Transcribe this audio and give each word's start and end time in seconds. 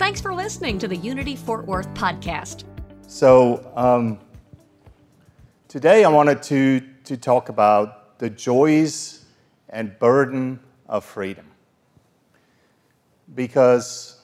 Thanks 0.00 0.18
for 0.18 0.32
listening 0.32 0.78
to 0.78 0.88
the 0.88 0.96
Unity 0.96 1.36
Fort 1.36 1.66
Worth 1.66 1.92
podcast. 1.92 2.64
So, 3.06 3.70
um, 3.76 4.18
today 5.68 6.04
I 6.04 6.08
wanted 6.08 6.42
to, 6.44 6.80
to 7.04 7.18
talk 7.18 7.50
about 7.50 8.18
the 8.18 8.30
joys 8.30 9.26
and 9.68 9.98
burden 9.98 10.58
of 10.88 11.04
freedom. 11.04 11.44
Because 13.34 14.22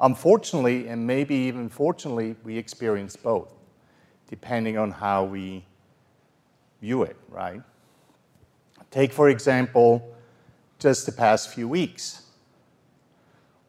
Unfortunately, 0.00 0.86
and 0.86 1.04
maybe 1.04 1.34
even 1.34 1.68
fortunately, 1.68 2.36
we 2.44 2.56
experience 2.56 3.16
both, 3.16 3.52
depending 4.28 4.78
on 4.78 4.92
how 4.92 5.24
we 5.24 5.64
view 6.80 7.02
it, 7.02 7.16
right? 7.28 7.60
Take, 8.92 9.12
for 9.12 9.30
example, 9.30 10.14
just 10.78 11.06
the 11.06 11.12
past 11.12 11.52
few 11.52 11.66
weeks. 11.68 12.23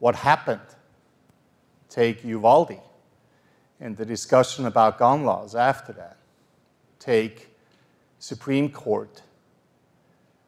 What 0.06 0.14
happened? 0.14 0.62
Take 1.90 2.24
Uvalde 2.24 2.80
and 3.80 3.98
the 3.98 4.06
discussion 4.06 4.68
about 4.68 5.00
gun 5.00 5.24
laws 5.24 5.56
after 5.56 5.94
that. 5.94 6.18
Take 7.00 7.50
Supreme 8.20 8.70
Court 8.70 9.24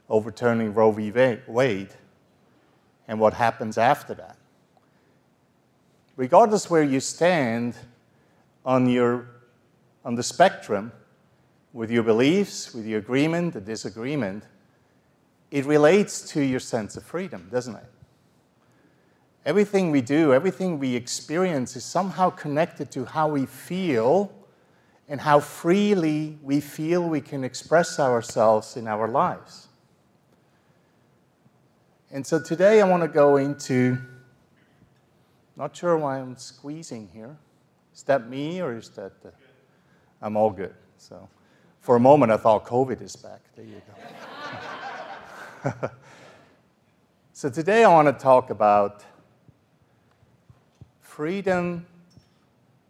overturning 0.09 0.75
Roe 0.75 0.91
v. 0.91 1.39
Wade 1.47 1.89
and 3.07 3.19
what 3.19 3.33
happens 3.33 3.79
after 3.79 4.13
that 4.13 4.37
regardless 6.17 6.69
where 6.69 6.83
you 6.83 6.99
stand 6.99 7.75
on, 8.63 8.87
your, 8.87 9.27
on 10.05 10.13
the 10.13 10.21
spectrum, 10.21 10.91
with 11.73 11.89
your 11.89 12.03
beliefs, 12.03 12.75
with 12.75 12.85
your 12.85 12.99
agreement, 12.99 13.55
the 13.55 13.61
disagreement, 13.61 14.43
it 15.49 15.65
relates 15.65 16.21
to 16.33 16.41
your 16.41 16.59
sense 16.59 16.95
of 16.95 17.01
freedom, 17.03 17.49
doesn't 17.51 17.75
it? 17.75 17.91
Everything 19.47 19.91
we 19.91 20.01
do, 20.01 20.33
everything 20.33 20.77
we 20.77 20.93
experience 20.93 21.77
is 21.77 21.85
somehow 21.85 22.29
connected 22.29 22.91
to 22.91 23.05
how 23.05 23.29
we 23.29 23.45
feel 23.45 24.29
and 25.07 25.21
how 25.21 25.39
freely 25.39 26.37
we 26.43 26.59
feel 26.59 27.07
we 27.07 27.21
can 27.21 27.45
express 27.45 27.97
ourselves 27.97 28.75
in 28.75 28.89
our 28.89 29.07
lives. 29.07 29.69
And 32.11 32.27
so 32.27 32.41
today 32.41 32.81
I 32.81 32.89
want 32.89 33.03
to 33.03 33.07
go 33.07 33.37
into 33.37 33.97
not 35.55 35.73
sure 35.73 35.97
why 35.97 36.19
I'm 36.19 36.35
squeezing 36.35 37.07
here. 37.13 37.37
Is 37.95 38.03
that 38.03 38.29
me 38.29 38.61
or 38.61 38.75
is 38.75 38.89
that 38.89 39.23
the... 39.23 39.31
I'm 40.21 40.35
all 40.35 40.49
good. 40.49 40.75
So 40.97 41.29
for 41.79 41.95
a 41.95 42.01
moment 42.01 42.33
I 42.33 42.37
thought 42.37 42.65
COVID 42.65 43.01
is 43.01 43.15
back. 43.15 43.39
There 43.55 43.63
you 43.63 43.81
go. 45.63 45.71
so 47.31 47.49
today 47.49 47.85
I 47.85 47.93
want 47.93 48.09
to 48.09 48.21
talk 48.21 48.49
about 48.49 49.05
freedom 51.17 51.83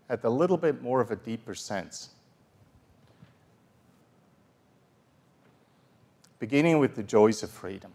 at 0.10 0.22
a 0.26 0.30
little 0.30 0.58
bit 0.58 0.82
more 0.82 1.00
of 1.00 1.12
a 1.12 1.16
deeper 1.16 1.56
sense. 1.56 2.10
Beginning 6.38 6.78
with 6.78 6.94
the 6.94 7.04
joys 7.04 7.42
of 7.42 7.50
freedom. 7.50 7.94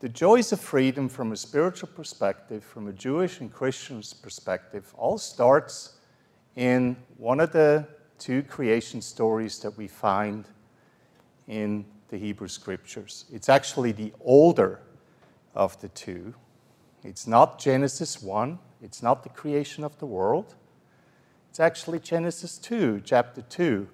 The 0.00 0.08
joys 0.08 0.52
of 0.52 0.60
freedom 0.60 1.10
from 1.10 1.32
a 1.32 1.36
spiritual 1.36 1.90
perspective, 1.94 2.64
from 2.64 2.88
a 2.88 2.94
Jewish 2.94 3.40
and 3.40 3.52
Christian 3.52 4.02
perspective, 4.22 4.94
all 4.96 5.18
starts 5.18 5.98
in 6.56 6.96
one 7.18 7.40
of 7.40 7.52
the 7.52 7.86
two 8.18 8.42
creation 8.42 9.02
stories 9.02 9.58
that 9.58 9.76
we 9.76 9.86
find 9.86 10.46
in 11.46 11.84
the 12.08 12.16
Hebrew 12.16 12.48
Scriptures. 12.48 13.26
It's 13.30 13.50
actually 13.50 13.92
the 13.92 14.14
older 14.24 14.80
of 15.54 15.78
the 15.82 15.88
two. 15.88 16.32
It's 17.04 17.26
not 17.26 17.58
Genesis 17.58 18.22
1, 18.22 18.58
it's 18.80 19.02
not 19.02 19.22
the 19.24 19.28
creation 19.28 19.82
of 19.82 19.98
the 19.98 20.06
world. 20.06 20.54
It's 21.50 21.58
actually 21.58 21.98
Genesis 21.98 22.58
2, 22.58 23.02
chapter 23.04 23.42
2, 23.42 23.88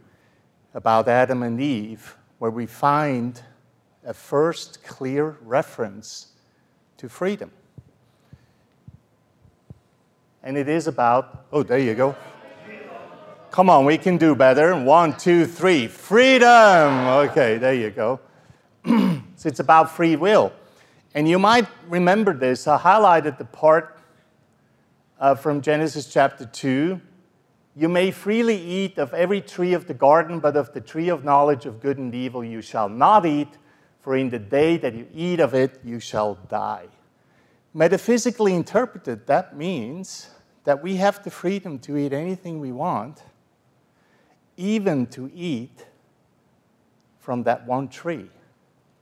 about 0.75 1.09
Adam 1.09 1.43
and 1.43 1.61
Eve, 1.61 2.17
where 2.39 2.51
we 2.51 2.67
find 2.67 3.41
a 4.05 4.13
first 4.13 4.85
clear 4.85 5.39
reference 5.43 6.29
to 6.99 7.09
freedom. 7.09 7.51
And 10.43 10.57
it 10.57 10.69
is 10.69 10.87
about, 10.87 11.47
oh, 11.51 11.63
there 11.63 11.79
you 11.79 11.95
go. 11.95 12.15
Come 13.51 13.71
on, 13.71 13.87
we 13.87 13.97
can 13.97 14.19
do 14.19 14.35
better. 14.35 14.79
One, 14.79 15.17
two, 15.17 15.47
three. 15.47 15.87
Freedom! 15.87 17.07
Okay, 17.29 17.57
there 17.57 17.75
you 17.75 17.91
go. 17.91 18.21
so 18.85 19.49
it's 19.49 19.61
about 19.61 19.91
free 19.91 20.17
will. 20.17 20.53
And 21.15 21.29
you 21.29 21.39
might 21.39 21.67
remember 21.89 22.35
this. 22.35 22.67
I 22.67 22.79
highlighted 22.79 23.39
the 23.39 23.45
part 23.45 23.99
uh, 25.19 25.35
from 25.35 25.61
Genesis 25.63 26.07
chapter 26.07 26.45
2. 26.45 27.01
You 27.77 27.89
may 27.89 28.11
freely 28.11 28.61
eat 28.61 28.99
of 28.99 29.15
every 29.15 29.41
tree 29.41 29.73
of 29.73 29.87
the 29.87 29.95
garden, 29.95 30.41
but 30.41 30.57
of 30.57 30.73
the 30.73 30.81
tree 30.81 31.09
of 31.09 31.25
knowledge 31.25 31.65
of 31.65 31.81
good 31.81 31.99
and 31.99 32.15
evil 32.15 32.45
you 32.45 32.61
shall 32.61 32.89
not 32.89 33.25
eat 33.25 33.49
for 34.01 34.17
in 34.17 34.31
the 34.31 34.39
day 34.39 34.77
that 34.79 34.95
you 34.95 35.07
eat 35.15 35.39
of 35.39 35.55
it, 35.55 35.81
you 35.85 36.01
shall 36.01 36.37
die. 36.49 36.87
Metaphysically 37.75 38.55
interpreted, 38.55 39.27
that 39.27 39.57
means 39.57 40.31
that 40.65 40.83
we 40.83 40.97
have 40.97 41.23
the 41.25 41.31
freedom 41.31 41.79
to 41.81 41.97
eat 41.97 42.13
anything 42.13 42.59
we 42.59 42.73
want, 42.73 43.23
even 44.57 45.07
to 45.07 45.31
eat 45.35 45.87
from 47.19 47.43
that 47.43 47.67
one 47.67 47.89
tree. 47.89 48.31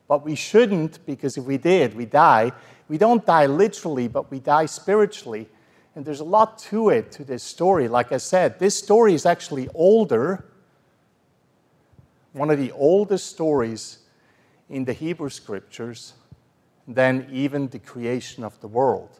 But 0.08 0.24
we 0.24 0.34
shouldn't, 0.34 1.04
because 1.04 1.36
if 1.36 1.44
we 1.44 1.58
did, 1.58 1.94
we 1.94 2.06
die. 2.06 2.52
We 2.88 2.98
don't 2.98 3.24
die 3.26 3.46
literally, 3.46 4.08
but 4.08 4.30
we 4.30 4.38
die 4.38 4.66
spiritually. 4.66 5.48
And 5.94 6.04
there's 6.04 6.20
a 6.20 6.24
lot 6.24 6.58
to 6.58 6.90
it, 6.90 7.10
to 7.12 7.24
this 7.24 7.42
story. 7.42 7.88
Like 7.88 8.12
I 8.12 8.18
said, 8.18 8.58
this 8.58 8.78
story 8.78 9.14
is 9.14 9.26
actually 9.26 9.68
older, 9.74 10.44
one 12.32 12.50
of 12.50 12.58
the 12.58 12.70
oldest 12.72 13.28
stories 13.28 13.98
in 14.68 14.84
the 14.84 14.92
Hebrew 14.92 15.30
scriptures 15.30 16.12
than 16.86 17.26
even 17.32 17.68
the 17.68 17.78
creation 17.78 18.44
of 18.44 18.60
the 18.60 18.68
world. 18.68 19.18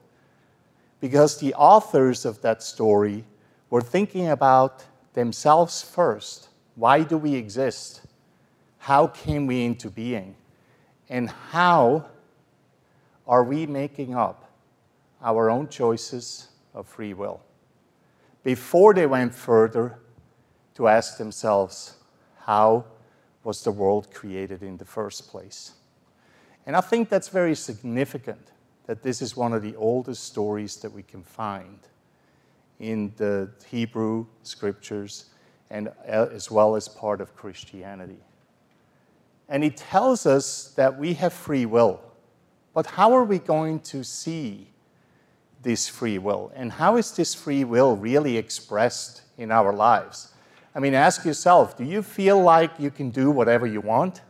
Because 1.01 1.39
the 1.39 1.55
authors 1.55 2.25
of 2.25 2.41
that 2.43 2.63
story 2.63 3.25
were 3.71 3.81
thinking 3.81 4.29
about 4.29 4.85
themselves 5.15 5.83
first. 5.83 6.49
Why 6.75 7.03
do 7.03 7.17
we 7.17 7.35
exist? 7.35 8.03
How 8.79 9.09
came 9.09 9.47
we 9.47 9.65
into 9.65 9.91
being? 9.91 10.37
And 11.09 11.31
how 11.31 12.07
are 13.27 13.45
we 13.45 13.67
making 13.67 14.15
up 14.15 14.51
our 15.23 15.51
own 15.51 15.69
choices 15.69 16.49
of 16.75 16.87
free 16.87 17.15
will? 17.15 17.41
Before 18.43 18.95
they 18.95 19.07
went 19.07 19.35
further 19.35 19.99
to 20.75 20.89
ask 20.89 21.19
themselves, 21.19 21.97
how 22.39 22.85
was 23.47 23.63
the 23.63 23.71
world 23.71 24.13
created 24.13 24.65
in 24.65 24.77
the 24.77 24.85
first 24.85 25.29
place. 25.29 25.75
And 26.67 26.75
I 26.75 26.81
think 26.81 27.09
that's 27.09 27.29
very 27.29 27.55
significant 27.55 28.51
that 28.87 29.05
this 29.05 29.23
is 29.23 29.37
one 29.37 29.53
of 29.53 29.63
the 29.63 29.77
oldest 29.77 30.25
stories 30.25 30.77
that 30.79 30.93
we 30.93 31.05
can 31.05 31.23
find 31.23 31.79
in 32.81 33.13
the 33.17 33.49
Hebrew 33.69 34.27
scriptures 34.43 35.27
and 35.71 35.89
uh, 35.89 36.27
as 36.33 36.51
well 36.51 36.75
as 36.75 36.89
part 36.89 37.21
of 37.21 37.37
Christianity. 37.37 38.19
And 39.49 39.63
it 39.63 39.77
tells 39.77 40.27
us 40.27 40.73
that 40.77 40.99
we 40.99 41.15
have 41.15 41.33
free 41.33 41.67
will. 41.67 42.01
But 42.75 42.87
how 42.87 43.13
are 43.15 43.25
we 43.25 43.39
going 43.39 43.81
to 43.81 44.05
see 44.05 44.69
this 45.63 45.89
free 45.89 46.19
will? 46.19 46.53
And 46.55 46.73
how 46.73 46.97
is 46.97 47.13
this 47.13 47.35
free 47.35 47.65
will 47.65 47.97
really 47.97 48.37
expressed 48.37 49.23
in 49.39 49.51
our 49.51 49.73
lives? 49.73 50.33
I 50.75 50.79
mean, 50.79 50.95
ask 50.95 51.25
yourself 51.25 51.77
do 51.77 51.85
you 51.85 52.03
feel 52.03 52.41
like 52.41 52.73
you 52.79 52.91
can 52.91 53.11
do 53.11 53.31
whatever 53.31 53.67
you 53.67 53.81
want? 53.81 54.21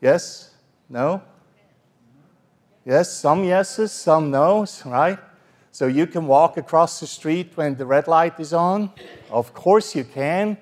Yes? 0.00 0.54
No? 0.88 1.22
Yes, 2.84 3.12
some 3.12 3.44
yeses, 3.44 3.92
some 3.92 4.30
noes, 4.30 4.82
right? 4.86 5.18
So 5.72 5.86
you 5.86 6.06
can 6.06 6.26
walk 6.26 6.56
across 6.56 7.00
the 7.00 7.06
street 7.06 7.52
when 7.56 7.74
the 7.74 7.84
red 7.84 8.08
light 8.08 8.40
is 8.40 8.52
on? 8.52 8.90
Of 9.30 9.52
course 9.52 9.94
you 9.94 10.04
can. 10.04 10.56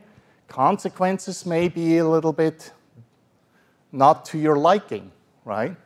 Consequences 0.49 1.47
may 1.47 1.69
be 1.69 1.99
a 1.99 2.09
little 2.09 2.33
bit 2.33 2.73
not 3.95 4.25
to 4.25 4.39
your 4.39 4.57
liking, 4.57 5.13
right? 5.45 5.77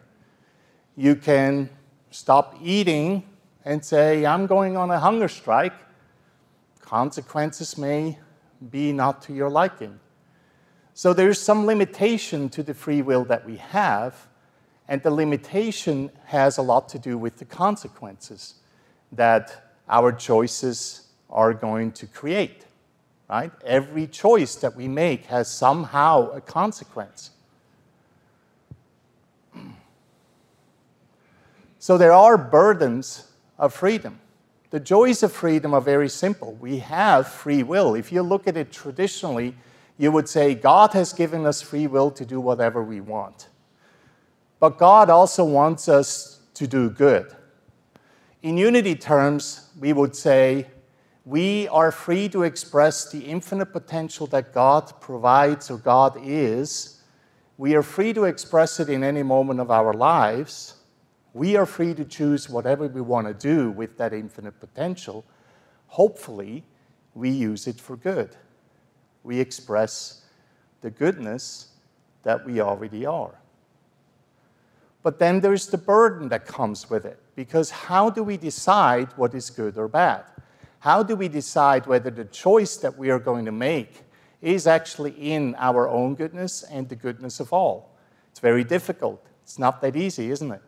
You 0.96 1.14
can 1.14 1.68
stop 2.10 2.56
eating 2.62 3.22
and 3.66 3.84
say, 3.84 4.24
I'm 4.24 4.46
going 4.46 4.78
on 4.78 4.90
a 4.90 4.98
hunger 4.98 5.28
strike, 5.28 5.74
consequences 6.80 7.76
may 7.76 8.18
be 8.70 8.92
not 8.92 9.20
to 9.22 9.34
your 9.34 9.50
liking. 9.50 10.00
So 10.94 11.12
there's 11.12 11.38
some 11.38 11.66
limitation 11.66 12.48
to 12.48 12.62
the 12.62 12.72
free 12.72 13.02
will 13.02 13.24
that 13.26 13.44
we 13.44 13.56
have, 13.56 14.26
and 14.88 15.02
the 15.02 15.10
limitation 15.10 16.10
has 16.24 16.56
a 16.56 16.62
lot 16.62 16.88
to 16.88 16.98
do 16.98 17.18
with 17.18 17.36
the 17.36 17.44
consequences 17.44 18.54
that 19.12 19.74
our 19.86 20.12
choices 20.12 21.08
are 21.28 21.52
going 21.52 21.92
to 21.92 22.06
create. 22.06 22.64
Right? 23.28 23.52
Every 23.66 24.06
choice 24.06 24.54
that 24.56 24.74
we 24.74 24.88
make 24.88 25.26
has 25.26 25.50
somehow 25.50 26.30
a 26.30 26.40
consequence. 26.40 27.32
So 31.78 31.96
there 31.96 32.12
are 32.12 32.36
burdens 32.36 33.30
of 33.58 33.72
freedom. 33.72 34.20
The 34.70 34.80
joys 34.80 35.22
of 35.22 35.32
freedom 35.32 35.72
are 35.72 35.80
very 35.80 36.08
simple. 36.08 36.54
We 36.54 36.78
have 36.78 37.28
free 37.28 37.62
will. 37.62 37.94
If 37.94 38.12
you 38.12 38.22
look 38.22 38.46
at 38.46 38.56
it 38.56 38.70
traditionally, 38.70 39.54
you 39.96 40.12
would 40.12 40.28
say 40.28 40.54
God 40.54 40.92
has 40.92 41.12
given 41.12 41.46
us 41.46 41.62
free 41.62 41.86
will 41.86 42.10
to 42.12 42.24
do 42.26 42.40
whatever 42.40 42.82
we 42.82 43.00
want. 43.00 43.48
But 44.60 44.76
God 44.76 45.08
also 45.08 45.44
wants 45.44 45.88
us 45.88 46.40
to 46.54 46.66
do 46.66 46.90
good. 46.90 47.34
In 48.42 48.56
unity 48.56 48.94
terms, 48.94 49.70
we 49.78 49.92
would 49.92 50.14
say 50.14 50.66
we 51.24 51.68
are 51.68 51.92
free 51.92 52.28
to 52.30 52.42
express 52.42 53.10
the 53.10 53.20
infinite 53.20 53.72
potential 53.72 54.26
that 54.28 54.52
God 54.52 54.92
provides 55.00 55.70
or 55.70 55.78
God 55.78 56.18
is. 56.22 57.02
We 57.56 57.74
are 57.74 57.82
free 57.82 58.12
to 58.14 58.24
express 58.24 58.80
it 58.80 58.88
in 58.88 59.04
any 59.04 59.22
moment 59.22 59.60
of 59.60 59.70
our 59.70 59.92
lives. 59.92 60.77
We 61.34 61.56
are 61.56 61.66
free 61.66 61.94
to 61.94 62.04
choose 62.04 62.48
whatever 62.48 62.88
we 62.88 63.00
want 63.00 63.26
to 63.26 63.34
do 63.34 63.70
with 63.70 63.96
that 63.98 64.12
infinite 64.12 64.58
potential. 64.60 65.24
Hopefully, 65.88 66.64
we 67.14 67.30
use 67.30 67.66
it 67.66 67.80
for 67.80 67.96
good. 67.96 68.36
We 69.22 69.40
express 69.40 70.22
the 70.80 70.90
goodness 70.90 71.68
that 72.22 72.44
we 72.46 72.60
already 72.60 73.06
are. 73.06 73.40
But 75.02 75.18
then 75.18 75.40
there's 75.40 75.68
the 75.68 75.78
burden 75.78 76.28
that 76.28 76.46
comes 76.46 76.90
with 76.90 77.04
it, 77.04 77.20
because 77.36 77.70
how 77.70 78.10
do 78.10 78.22
we 78.22 78.36
decide 78.36 79.08
what 79.16 79.34
is 79.34 79.50
good 79.50 79.78
or 79.78 79.88
bad? 79.88 80.24
How 80.80 81.02
do 81.02 81.16
we 81.16 81.28
decide 81.28 81.86
whether 81.86 82.10
the 82.10 82.24
choice 82.24 82.76
that 82.78 82.96
we 82.96 83.10
are 83.10 83.18
going 83.18 83.44
to 83.44 83.52
make 83.52 84.02
is 84.40 84.66
actually 84.66 85.12
in 85.12 85.54
our 85.56 85.88
own 85.88 86.14
goodness 86.14 86.62
and 86.62 86.88
the 86.88 86.96
goodness 86.96 87.40
of 87.40 87.52
all? 87.52 87.96
It's 88.30 88.40
very 88.40 88.64
difficult. 88.64 89.24
It's 89.42 89.58
not 89.58 89.80
that 89.80 89.96
easy, 89.96 90.30
isn't 90.30 90.52
it? 90.52 90.62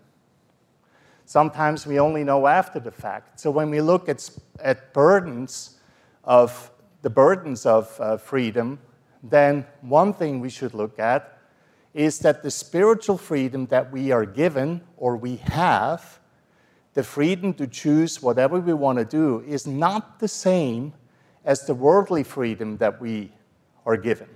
Sometimes 1.31 1.87
we 1.87 2.01
only 2.01 2.25
know 2.25 2.49
after 2.49 2.81
the 2.81 2.91
fact. 2.91 3.39
So 3.39 3.53
when 3.53 3.71
we 3.71 3.81
look 3.81 4.09
at, 4.09 4.29
at 4.59 4.93
burdens 4.93 5.77
of 6.25 6.73
the 7.03 7.11
burdens 7.11 7.65
of 7.67 7.97
uh, 8.01 8.17
freedom, 8.17 8.81
then 9.23 9.65
one 9.81 10.13
thing 10.13 10.41
we 10.41 10.51
should 10.51 10.75
look 10.75 10.99
at 10.99 11.39
is 11.95 12.19
that 12.19 12.43
the 12.43 12.51
spiritual 12.51 13.17
freedom 13.17 13.67
that 13.67 13.93
we 13.93 14.11
are 14.11 14.27
given 14.27 14.81
or 14.97 15.17
we 15.17 15.37
have, 15.37 16.19
the 16.95 17.05
freedom 17.05 17.55
to 17.55 17.69
choose 17.69 18.21
whatever 18.21 18.59
we 18.59 18.75
want 18.75 18.99
to 18.99 19.05
do, 19.05 19.45
is 19.47 19.69
not 19.69 20.19
the 20.19 20.27
same 20.27 20.93
as 21.45 21.65
the 21.65 21.75
worldly 21.75 22.25
freedom 22.25 22.77
that 22.79 23.01
we 23.01 23.31
are 23.87 23.97
given. 23.97 24.29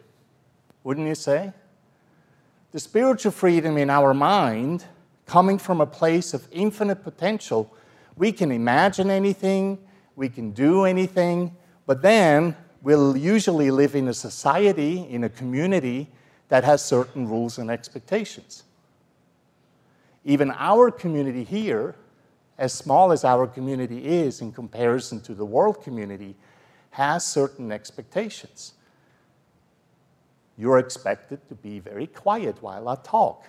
Wouldn't 0.84 1.08
you 1.08 1.16
say? 1.16 1.52
The 2.70 2.78
spiritual 2.78 3.32
freedom 3.32 3.78
in 3.78 3.90
our 3.90 4.14
mind 4.14 4.84
coming 5.26 5.58
from 5.58 5.80
a 5.80 5.86
place 5.86 6.34
of 6.34 6.46
infinite 6.50 7.02
potential, 7.02 7.72
we 8.16 8.32
can 8.32 8.52
imagine 8.52 9.10
anything, 9.10 9.78
we 10.16 10.28
can 10.28 10.52
do 10.52 10.84
anything, 10.84 11.56
but 11.86 12.02
then 12.02 12.56
we'll 12.82 13.16
usually 13.16 13.70
live 13.70 13.94
in 13.94 14.08
a 14.08 14.14
society, 14.14 15.06
in 15.08 15.24
a 15.24 15.28
community 15.28 16.08
that 16.48 16.64
has 16.64 16.84
certain 16.84 17.28
rules 17.28 17.58
and 17.58 17.70
expectations. 17.70 18.64
Even 20.24 20.50
our 20.52 20.90
community 20.90 21.44
here, 21.44 21.96
as 22.58 22.72
small 22.72 23.12
as 23.12 23.24
our 23.24 23.46
community 23.46 24.04
is 24.04 24.40
in 24.40 24.52
comparison 24.52 25.20
to 25.22 25.34
the 25.34 25.44
world 25.44 25.82
community, 25.82 26.36
has 26.90 27.26
certain 27.26 27.72
expectations. 27.72 28.74
You're 30.56 30.78
expected 30.78 31.46
to 31.48 31.54
be 31.54 31.80
very 31.80 32.06
quiet 32.06 32.62
while 32.62 32.88
I 32.88 32.96
talk 32.96 33.46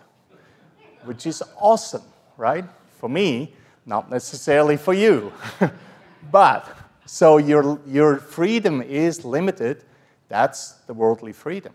which 1.06 1.26
is 1.26 1.44
awesome, 1.60 2.04
right? 2.38 2.66
For 3.00 3.10
me, 3.10 3.54
not 3.86 4.10
necessarily 4.10 4.78
for 4.78 4.94
you. 4.94 5.32
but 6.32 6.68
so 7.06 7.38
your, 7.38 7.80
your 7.86 8.18
freedom 8.18 8.82
is 8.82 9.24
limited. 9.24 9.84
That's 10.28 10.72
the 10.88 10.94
worldly 10.94 11.34
freedom. 11.34 11.74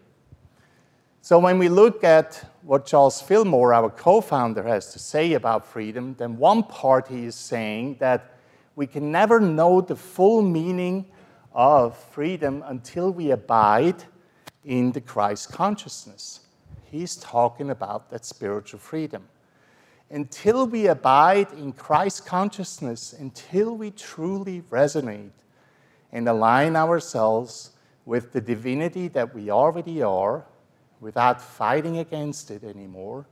So 1.23 1.39
when 1.39 1.59
we 1.59 1.69
look 1.69 2.03
at 2.03 2.51
what 2.63 2.87
Charles 2.87 3.21
Fillmore, 3.21 3.75
our 3.75 3.91
co 3.91 4.21
founder, 4.21 4.63
has 4.63 4.93
to 4.93 4.99
say 4.99 5.35
about 5.35 5.67
freedom, 5.67 6.15
then 6.19 6.37
one 6.39 6.63
part 6.63 7.09
he 7.09 7.27
is 7.27 7.35
saying 7.35 7.97
that 8.01 8.35
we 8.75 8.87
can 8.87 9.13
never 9.13 9.39
know 9.39 9.81
the 9.81 9.97
full 9.97 10.43
meaning 10.43 11.05
of 11.53 11.97
freedom 11.97 12.65
until 12.67 13.13
we 13.13 13.31
abide 13.31 14.03
in 14.65 14.93
the 14.93 15.01
Christ 15.01 15.53
consciousness 15.53 16.41
he's 16.91 17.17
talking 17.17 17.71
about 17.71 18.11
that 18.11 18.25
spiritual 18.25 18.81
freedom. 18.81 19.29
Until 20.11 20.67
we 20.67 20.89
abide 20.89 21.53
in 21.53 21.73
Christ 21.73 22.27
consciousness, 22.27 23.13
until 23.13 23.77
we 23.77 23.91
truly 23.93 24.63
resonate 24.63 25.31
and 26.13 26.29
align 26.29 26.75
ourselves 26.75 27.71
with 28.05 28.33
the 28.33 28.41
divinity 28.41 29.09
that 29.09 29.35
we 29.35 29.51
already 29.51 30.03
are, 30.03 30.45
without 31.01 31.41
fighting 31.41 31.99
against 31.99 32.51
it 32.51 32.65
anymore, 32.65 33.27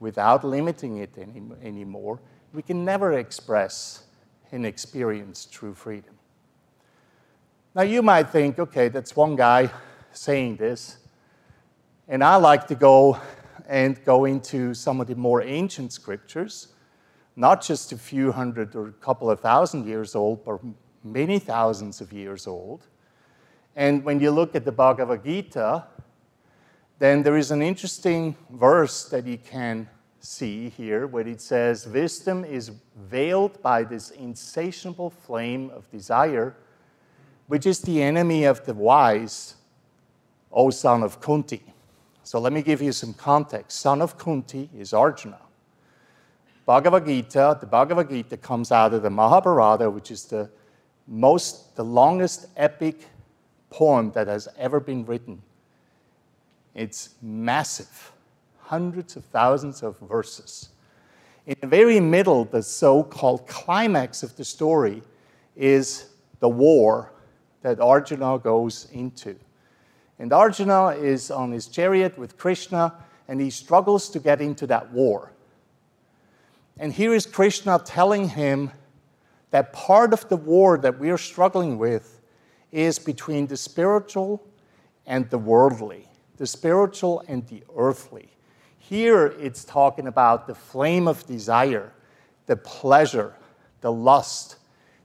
without 0.00 0.44
limiting 0.44 0.98
it 0.98 1.10
any, 1.16 1.42
anymore, 1.62 2.20
we 2.52 2.62
can 2.62 2.84
never 2.84 3.12
express 3.14 4.04
and 4.52 4.66
experience 4.66 5.46
true 5.46 5.74
freedom. 5.74 6.14
Now, 7.74 7.82
you 7.82 8.02
might 8.02 8.30
think, 8.30 8.58
okay, 8.58 8.88
that's 8.88 9.14
one 9.14 9.36
guy 9.36 9.70
saying 10.12 10.56
this. 10.56 10.98
And 12.10 12.24
I 12.24 12.36
like 12.36 12.66
to 12.68 12.74
go 12.74 13.20
and 13.68 14.02
go 14.02 14.24
into 14.24 14.72
some 14.72 14.98
of 14.98 15.08
the 15.08 15.14
more 15.14 15.42
ancient 15.42 15.92
scriptures, 15.92 16.68
not 17.36 17.62
just 17.62 17.92
a 17.92 17.98
few 17.98 18.32
hundred 18.32 18.74
or 18.74 18.88
a 18.88 18.92
couple 18.92 19.30
of 19.30 19.40
thousand 19.40 19.86
years 19.86 20.14
old, 20.14 20.42
but 20.42 20.58
many 21.04 21.38
thousands 21.38 22.00
of 22.00 22.10
years 22.10 22.46
old. 22.46 22.86
And 23.76 24.02
when 24.04 24.20
you 24.20 24.30
look 24.30 24.54
at 24.54 24.64
the 24.64 24.72
Bhagavad 24.72 25.22
Gita, 25.22 25.84
then 26.98 27.22
there 27.22 27.36
is 27.36 27.50
an 27.50 27.60
interesting 27.60 28.34
verse 28.50 29.04
that 29.10 29.26
you 29.26 29.36
can 29.36 29.86
see 30.18 30.70
here 30.70 31.06
where 31.06 31.28
it 31.28 31.42
says, 31.42 31.86
Wisdom 31.86 32.42
is 32.42 32.70
veiled 32.96 33.60
by 33.60 33.84
this 33.84 34.12
insatiable 34.12 35.10
flame 35.10 35.68
of 35.74 35.90
desire, 35.90 36.56
which 37.48 37.66
is 37.66 37.80
the 37.80 38.02
enemy 38.02 38.44
of 38.44 38.64
the 38.64 38.72
wise, 38.72 39.56
O 40.50 40.70
son 40.70 41.02
of 41.02 41.20
Kunti. 41.20 41.74
So 42.28 42.38
let 42.38 42.52
me 42.52 42.60
give 42.60 42.82
you 42.82 42.92
some 42.92 43.14
context. 43.14 43.80
Son 43.80 44.02
of 44.02 44.18
Kunti 44.18 44.68
is 44.76 44.92
Arjuna. 44.92 45.38
Bhagavad 46.66 47.06
Gita, 47.06 47.56
the 47.58 47.64
Bhagavad 47.64 48.10
Gita 48.10 48.36
comes 48.36 48.70
out 48.70 48.92
of 48.92 49.00
the 49.00 49.08
Mahabharata, 49.08 49.88
which 49.88 50.10
is 50.10 50.24
the 50.26 50.50
most, 51.06 51.74
the 51.74 51.82
longest 51.82 52.48
epic 52.54 53.06
poem 53.70 54.12
that 54.12 54.26
has 54.26 54.46
ever 54.58 54.78
been 54.78 55.06
written. 55.06 55.40
It's 56.74 57.14
massive, 57.22 58.12
hundreds 58.58 59.16
of 59.16 59.24
thousands 59.24 59.82
of 59.82 59.98
verses. 60.00 60.68
In 61.46 61.56
the 61.62 61.66
very 61.66 61.98
middle, 61.98 62.44
the 62.44 62.62
so 62.62 63.04
called 63.04 63.46
climax 63.46 64.22
of 64.22 64.36
the 64.36 64.44
story 64.44 65.02
is 65.56 66.10
the 66.40 66.48
war 66.50 67.10
that 67.62 67.80
Arjuna 67.80 68.38
goes 68.38 68.86
into. 68.92 69.34
And 70.18 70.32
Arjuna 70.32 70.88
is 70.90 71.30
on 71.30 71.52
his 71.52 71.66
chariot 71.66 72.18
with 72.18 72.36
Krishna, 72.36 72.94
and 73.28 73.40
he 73.40 73.50
struggles 73.50 74.08
to 74.10 74.18
get 74.18 74.40
into 74.40 74.66
that 74.66 74.90
war. 74.92 75.32
And 76.78 76.92
here 76.92 77.14
is 77.14 77.26
Krishna 77.26 77.80
telling 77.84 78.30
him 78.30 78.70
that 79.50 79.72
part 79.72 80.12
of 80.12 80.28
the 80.28 80.36
war 80.36 80.78
that 80.78 80.98
we 80.98 81.10
are 81.10 81.18
struggling 81.18 81.78
with 81.78 82.20
is 82.72 82.98
between 82.98 83.46
the 83.46 83.56
spiritual 83.56 84.44
and 85.06 85.28
the 85.30 85.38
worldly, 85.38 86.08
the 86.36 86.46
spiritual 86.46 87.22
and 87.28 87.46
the 87.48 87.62
earthly. 87.76 88.28
Here 88.78 89.26
it's 89.38 89.64
talking 89.64 90.06
about 90.06 90.46
the 90.46 90.54
flame 90.54 91.08
of 91.08 91.26
desire, 91.26 91.92
the 92.46 92.56
pleasure, 92.56 93.34
the 93.80 93.92
lust. 93.92 94.56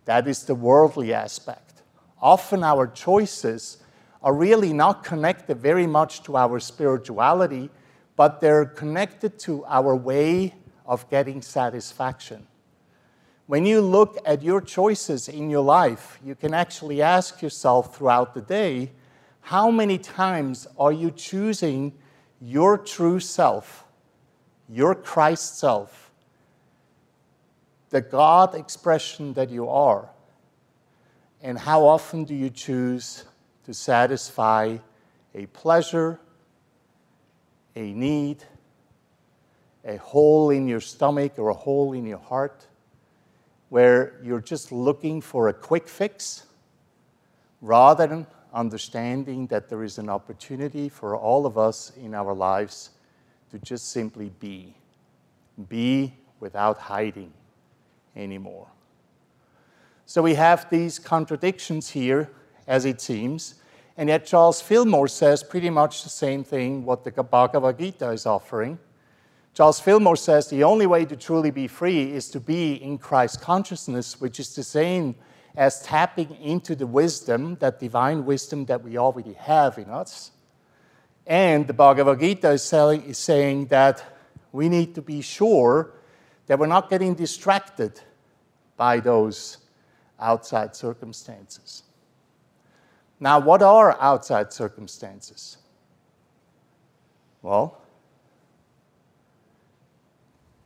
That 0.06 0.28
is 0.28 0.44
the 0.44 0.56
worldly 0.56 1.14
aspect. 1.14 1.82
Often 2.22 2.64
our 2.64 2.88
choices 2.88 3.83
are 4.24 4.34
really 4.34 4.72
not 4.72 5.04
connected 5.04 5.60
very 5.60 5.86
much 5.86 6.24
to 6.24 6.38
our 6.38 6.60
spirituality, 6.60 7.70
but 8.16 8.40
they're 8.40 8.66
connected 8.66 9.38
to 9.40 9.66
our 9.66 9.96
way 9.96 10.54
of 10.86 11.10
getting 11.10 11.42
satisfaction. 11.42 12.48
When 13.48 13.66
you 13.66 13.82
look 13.82 14.18
at 14.26 14.42
your 14.42 14.62
choices 14.62 15.28
in 15.28 15.50
your 15.50 15.64
life, 15.64 16.20
you 16.24 16.36
can 16.36 16.54
actually 16.54 17.02
ask 17.02 17.42
yourself 17.42 17.98
throughout 17.98 18.34
the 18.34 18.42
day 18.42 18.92
how 19.42 19.70
many 19.70 19.98
times 19.98 20.68
are 20.80 20.94
you 20.94 21.12
choosing 21.12 21.92
your 22.40 22.78
true 22.78 23.20
self, 23.20 23.84
your 24.70 24.96
Christ 24.96 25.60
self, 25.60 26.12
the 27.90 28.00
God 28.00 28.56
expression 28.56 29.34
that 29.34 29.50
you 29.50 29.68
are? 29.68 30.10
And 31.42 31.60
how 31.60 31.86
often 31.86 32.24
do 32.24 32.34
you 32.34 32.50
choose 32.50 33.26
to 33.66 33.74
satisfy 33.74 34.78
a 35.34 35.46
pleasure, 35.48 36.20
a 37.76 37.94
need, 37.94 38.44
a 39.86 39.98
hole 39.98 40.50
in 40.50 40.68
your 40.68 40.82
stomach 40.82 41.38
or 41.38 41.50
a 41.50 41.54
hole 41.54 41.94
in 41.94 42.06
your 42.06 42.20
heart? 42.20 42.68
where 43.74 44.20
you're 44.22 44.40
just 44.40 44.72
looking 44.72 45.20
for 45.20 45.50
a 45.50 45.54
quick 45.54 45.88
fix 45.88 46.46
rather 47.60 48.06
than 48.06 48.28
understanding 48.54 49.48
that 49.48 49.68
there 49.68 49.82
is 49.82 49.98
an 49.98 50.10
opportunity 50.10 50.88
for 50.88 51.18
all 51.18 51.48
of 51.48 51.58
us 51.58 51.92
in 51.98 52.14
our 52.14 52.36
lives 52.36 52.92
to 53.50 53.58
just 53.58 53.90
simply 53.90 54.32
be. 54.40 54.76
Be 55.70 56.14
without 56.40 56.78
hiding 56.78 57.34
anymore. 58.16 58.68
So 60.06 60.22
we 60.22 60.36
have 60.36 60.70
these 60.70 61.00
contradictions 61.00 61.90
here, 61.90 62.30
as 62.68 62.86
it 62.86 63.02
seems, 63.02 63.56
and 63.98 64.10
yet 64.10 64.26
Charles 64.26 64.62
Fillmore 64.62 65.08
says 65.08 65.44
pretty 65.44 65.70
much 65.70 66.04
the 66.04 66.10
same 66.10 66.44
thing 66.44 66.84
what 66.84 67.04
the 67.04 67.12
Bhagavad 67.12 67.78
Gita 67.78 68.10
is 68.10 68.26
offering. 68.26 68.80
Charles 69.54 69.80
Fillmore 69.80 70.16
says 70.16 70.50
the 70.50 70.64
only 70.64 70.88
way 70.88 71.06
to 71.06 71.16
truly 71.16 71.52
be 71.52 71.68
free 71.68 72.12
is 72.12 72.30
to 72.30 72.40
be 72.40 72.74
in 72.74 72.98
Christ 72.98 73.40
consciousness, 73.40 74.20
which 74.20 74.40
is 74.40 74.56
the 74.56 74.64
same 74.64 75.16
as 75.56 75.84
tapping 75.84 76.36
into 76.42 76.74
the 76.74 76.88
wisdom, 76.88 77.56
that 77.60 77.80
divine 77.80 78.26
wisdom 78.26 78.66
that 78.66 78.84
we 78.84 78.98
already 78.98 79.34
have 79.34 79.78
in 79.78 79.90
us. 79.92 80.32
And 81.28 81.68
the 81.68 81.74
Bhagavad 81.74 82.20
Gita 82.20 82.50
is, 82.50 82.64
selling, 82.64 83.04
is 83.04 83.20
saying 83.20 83.68
that 83.68 84.04
we 84.52 84.70
need 84.70 84.96
to 84.96 85.02
be 85.04 85.22
sure 85.22 85.92
that 86.48 86.58
we're 86.58 86.66
not 86.66 86.90
getting 86.90 87.14
distracted 87.14 88.02
by 88.76 89.00
those 89.00 89.60
outside 90.20 90.76
circumstances. 90.76 91.84
Now, 93.24 93.40
what 93.40 93.62
are 93.62 93.98
outside 94.02 94.52
circumstances? 94.52 95.56
Well, 97.42 97.82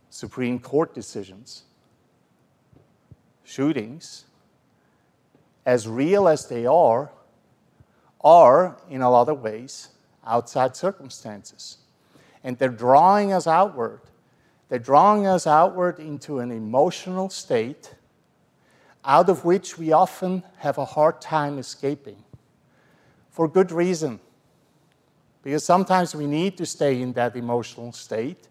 Supreme 0.10 0.58
Court 0.58 0.96
decisions, 0.96 1.66
shootings, 3.44 4.26
as 5.68 5.88
real 5.88 6.28
as 6.28 6.48
they 6.48 6.66
are, 6.66 7.12
are 8.22 8.76
in 8.90 9.04
a 9.04 9.12
lot 9.12 9.30
of 9.30 9.44
ways 9.44 9.90
outside 10.26 10.76
circumstances. 10.76 11.78
And 12.44 12.58
they're 12.58 12.70
drawing 12.70 13.34
us 13.34 13.46
outward. 13.46 14.02
They're 14.70 14.80
drawing 14.80 15.28
us 15.28 15.46
outward 15.46 16.00
into 16.00 16.40
an 16.40 16.50
emotional 16.50 17.30
state 17.30 17.94
out 19.06 19.30
of 19.30 19.46
which 19.46 19.78
we 19.78 19.92
often 19.92 20.42
have 20.58 20.80
a 20.80 20.86
hard 20.86 21.22
time 21.22 21.60
escaping 21.60 22.24
for 23.38 23.48
good 23.48 23.72
reason. 23.72 24.20
Because 25.44 25.64
sometimes 25.64 26.16
we 26.16 26.26
need 26.26 26.58
to 26.58 26.66
stay 26.66 27.04
in 27.04 27.14
that 27.14 27.36
emotional 27.36 27.92
state 27.92 28.48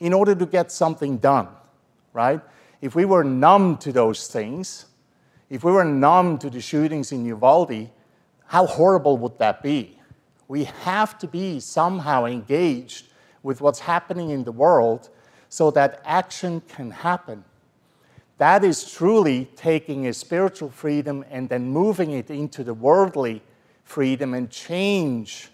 in 0.00 0.12
order 0.12 0.34
to 0.34 0.46
get 0.46 0.72
something 0.72 1.16
done, 1.18 1.46
right? 2.12 2.40
If 2.80 2.96
we 2.96 3.04
were 3.04 3.22
numb 3.22 3.76
to 3.76 3.92
those 3.92 4.26
things, 4.26 4.86
if 5.48 5.62
we 5.62 5.70
were 5.70 5.84
numb 5.84 6.38
to 6.38 6.50
the 6.50 6.60
shootings 6.60 7.12
in 7.12 7.24
Uvalde, 7.24 7.88
how 8.46 8.66
horrible 8.66 9.16
would 9.18 9.38
that 9.38 9.62
be? 9.62 9.96
We 10.48 10.64
have 10.64 11.16
to 11.20 11.28
be 11.28 11.60
somehow 11.60 12.24
engaged 12.24 13.12
with 13.44 13.60
what's 13.60 13.78
happening 13.78 14.30
in 14.30 14.42
the 14.42 14.50
world 14.50 15.08
so 15.48 15.70
that 15.70 16.02
action 16.04 16.62
can 16.62 16.90
happen. 16.90 17.44
That 18.38 18.64
is 18.64 18.90
truly 18.90 19.44
taking 19.54 20.08
a 20.08 20.12
spiritual 20.12 20.70
freedom 20.70 21.24
and 21.30 21.48
then 21.48 21.68
moving 21.68 22.10
it 22.10 22.28
into 22.28 22.64
the 22.64 22.74
worldly 22.74 23.42
freedom 23.90 24.34
and 24.34 24.48
change 24.50 25.48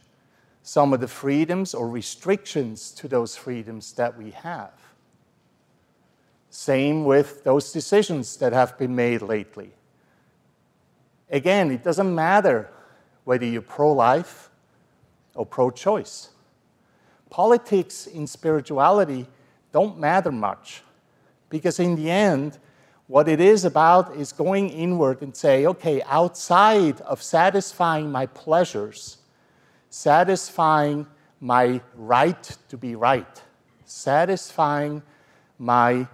some 0.62 0.92
of 0.92 1.00
the 1.00 1.08
freedoms 1.08 1.72
or 1.72 1.88
restrictions 1.88 2.90
to 2.90 3.08
those 3.08 3.34
freedoms 3.34 3.94
that 3.94 4.18
we 4.18 4.30
have. 4.30 4.74
Same 6.50 7.06
with 7.06 7.44
those 7.44 7.72
decisions 7.72 8.36
that 8.36 8.52
have 8.52 8.76
been 8.76 8.94
made 8.94 9.22
lately. 9.22 9.70
Again, 11.30 11.70
it 11.70 11.82
doesn't 11.82 12.14
matter 12.14 12.68
whether 13.24 13.46
you're 13.46 13.62
pro 13.62 13.92
life 13.92 14.50
or 15.34 15.46
pro 15.46 15.70
choice. 15.70 16.28
Politics 17.30 18.06
in 18.06 18.26
spirituality 18.26 19.26
don't 19.72 19.98
matter 19.98 20.30
much 20.30 20.82
because, 21.48 21.80
in 21.80 21.96
the 21.96 22.10
end, 22.10 22.58
what 23.06 23.28
it 23.28 23.40
is 23.40 23.64
about 23.64 24.16
is 24.16 24.32
going 24.32 24.68
inward 24.70 25.22
and 25.22 25.34
say, 25.36 25.66
okay, 25.66 26.02
outside 26.06 27.00
of 27.02 27.22
satisfying 27.22 28.10
my 28.10 28.26
pleasures, 28.26 29.18
satisfying 29.90 31.06
my 31.40 31.80
right 31.94 32.56
to 32.68 32.76
be 32.76 32.96
right, 32.96 33.42
satisfying 33.84 35.02
my 35.58 36.06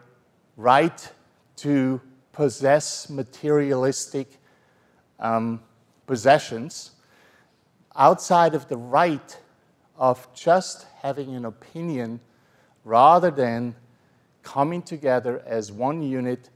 right 0.56 1.12
to 1.56 2.00
possess 2.32 3.08
materialistic 3.08 4.28
um, 5.18 5.62
possessions, 6.06 6.90
outside 7.96 8.54
of 8.54 8.68
the 8.68 8.76
right 8.76 9.38
of 9.96 10.28
just 10.34 10.86
having 11.00 11.34
an 11.34 11.44
opinion 11.44 12.20
rather 12.84 13.30
than 13.30 13.74
coming 14.42 14.82
together 14.82 15.42
as 15.46 15.70
one 15.70 16.02
unit 16.02 16.50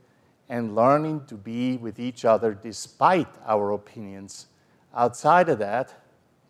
and 0.48 0.74
learning 0.74 1.24
to 1.26 1.34
be 1.34 1.76
with 1.76 1.98
each 1.98 2.24
other 2.24 2.54
despite 2.54 3.28
our 3.46 3.72
opinions. 3.72 4.46
Outside 4.94 5.48
of 5.48 5.58
that, 5.58 5.94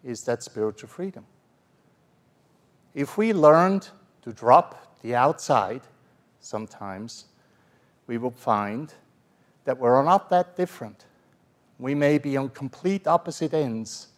is 0.06 0.22
that 0.22 0.42
spiritual 0.42 0.88
freedom. 0.88 1.26
If 2.94 3.18
we 3.18 3.32
learned 3.32 3.88
to 4.22 4.32
drop 4.32 5.00
the 5.02 5.16
outside 5.16 5.82
sometimes, 6.40 7.26
we 8.06 8.16
will 8.16 8.30
find 8.30 8.94
that 9.64 9.76
we're 9.76 10.02
not 10.04 10.30
that 10.30 10.56
different. 10.56 11.06
We 11.78 11.94
may 11.94 12.18
be 12.18 12.36
on 12.36 12.50
complete 12.50 13.08
opposite 13.08 13.52
ends 13.52 14.08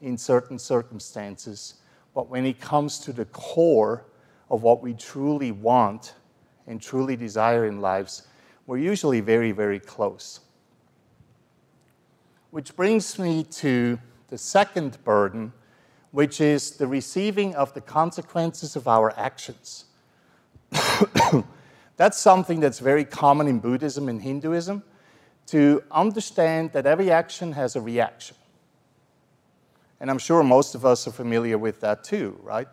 in 0.00 0.16
certain 0.16 0.58
circumstances, 0.58 1.74
but 2.14 2.30
when 2.30 2.46
it 2.46 2.58
comes 2.58 2.98
to 3.00 3.12
the 3.12 3.26
core 3.26 4.06
of 4.50 4.62
what 4.62 4.82
we 4.82 4.94
truly 4.94 5.52
want 5.52 6.14
and 6.66 6.80
truly 6.80 7.16
desire 7.16 7.66
in 7.66 7.82
lives, 7.82 8.27
we're 8.68 8.76
usually 8.76 9.20
very, 9.20 9.50
very 9.50 9.80
close. 9.80 10.40
Which 12.50 12.76
brings 12.76 13.18
me 13.18 13.44
to 13.44 13.98
the 14.28 14.36
second 14.36 15.02
burden, 15.04 15.54
which 16.10 16.38
is 16.38 16.72
the 16.72 16.86
receiving 16.86 17.54
of 17.54 17.72
the 17.72 17.80
consequences 17.80 18.76
of 18.76 18.86
our 18.86 19.18
actions. 19.18 19.86
that's 21.96 22.18
something 22.18 22.60
that's 22.60 22.78
very 22.78 23.06
common 23.06 23.46
in 23.46 23.58
Buddhism 23.58 24.06
and 24.06 24.20
Hinduism 24.20 24.82
to 25.46 25.82
understand 25.90 26.72
that 26.72 26.84
every 26.84 27.10
action 27.10 27.52
has 27.52 27.74
a 27.74 27.80
reaction. 27.80 28.36
And 29.98 30.10
I'm 30.10 30.18
sure 30.18 30.42
most 30.42 30.74
of 30.74 30.84
us 30.84 31.08
are 31.08 31.12
familiar 31.12 31.56
with 31.56 31.80
that 31.80 32.04
too, 32.04 32.38
right? 32.42 32.68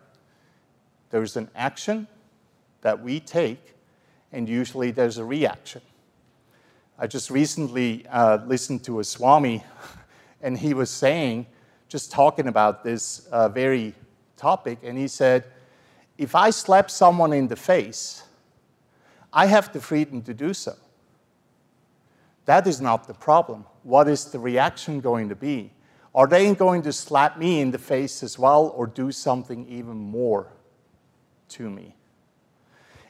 There's 1.08 1.38
an 1.38 1.48
action 1.54 2.06
that 2.82 3.02
we 3.02 3.18
take, 3.18 3.75
and 4.36 4.50
usually 4.50 4.90
there's 4.90 5.16
a 5.16 5.24
reaction. 5.24 5.80
I 6.98 7.06
just 7.06 7.30
recently 7.30 8.06
uh, 8.08 8.38
listened 8.46 8.84
to 8.84 9.00
a 9.00 9.04
Swami 9.04 9.64
and 10.42 10.58
he 10.58 10.74
was 10.74 10.90
saying, 10.90 11.46
just 11.88 12.12
talking 12.12 12.46
about 12.46 12.84
this 12.84 13.26
uh, 13.32 13.48
very 13.48 13.94
topic, 14.36 14.80
and 14.82 14.98
he 14.98 15.08
said, 15.08 15.44
if 16.18 16.34
I 16.34 16.50
slap 16.50 16.90
someone 16.90 17.32
in 17.32 17.48
the 17.48 17.56
face, 17.56 18.24
I 19.32 19.46
have 19.46 19.72
the 19.72 19.80
freedom 19.80 20.20
to 20.22 20.34
do 20.34 20.52
so. 20.52 20.74
That 22.44 22.66
is 22.66 22.78
not 22.78 23.06
the 23.06 23.14
problem. 23.14 23.64
What 23.84 24.06
is 24.06 24.26
the 24.26 24.38
reaction 24.38 25.00
going 25.00 25.30
to 25.30 25.34
be? 25.34 25.72
Are 26.14 26.26
they 26.26 26.54
going 26.54 26.82
to 26.82 26.92
slap 26.92 27.38
me 27.38 27.60
in 27.60 27.70
the 27.70 27.78
face 27.78 28.22
as 28.22 28.38
well 28.38 28.72
or 28.76 28.86
do 28.86 29.12
something 29.12 29.66
even 29.66 29.96
more 29.96 30.48
to 31.50 31.70
me? 31.70 31.94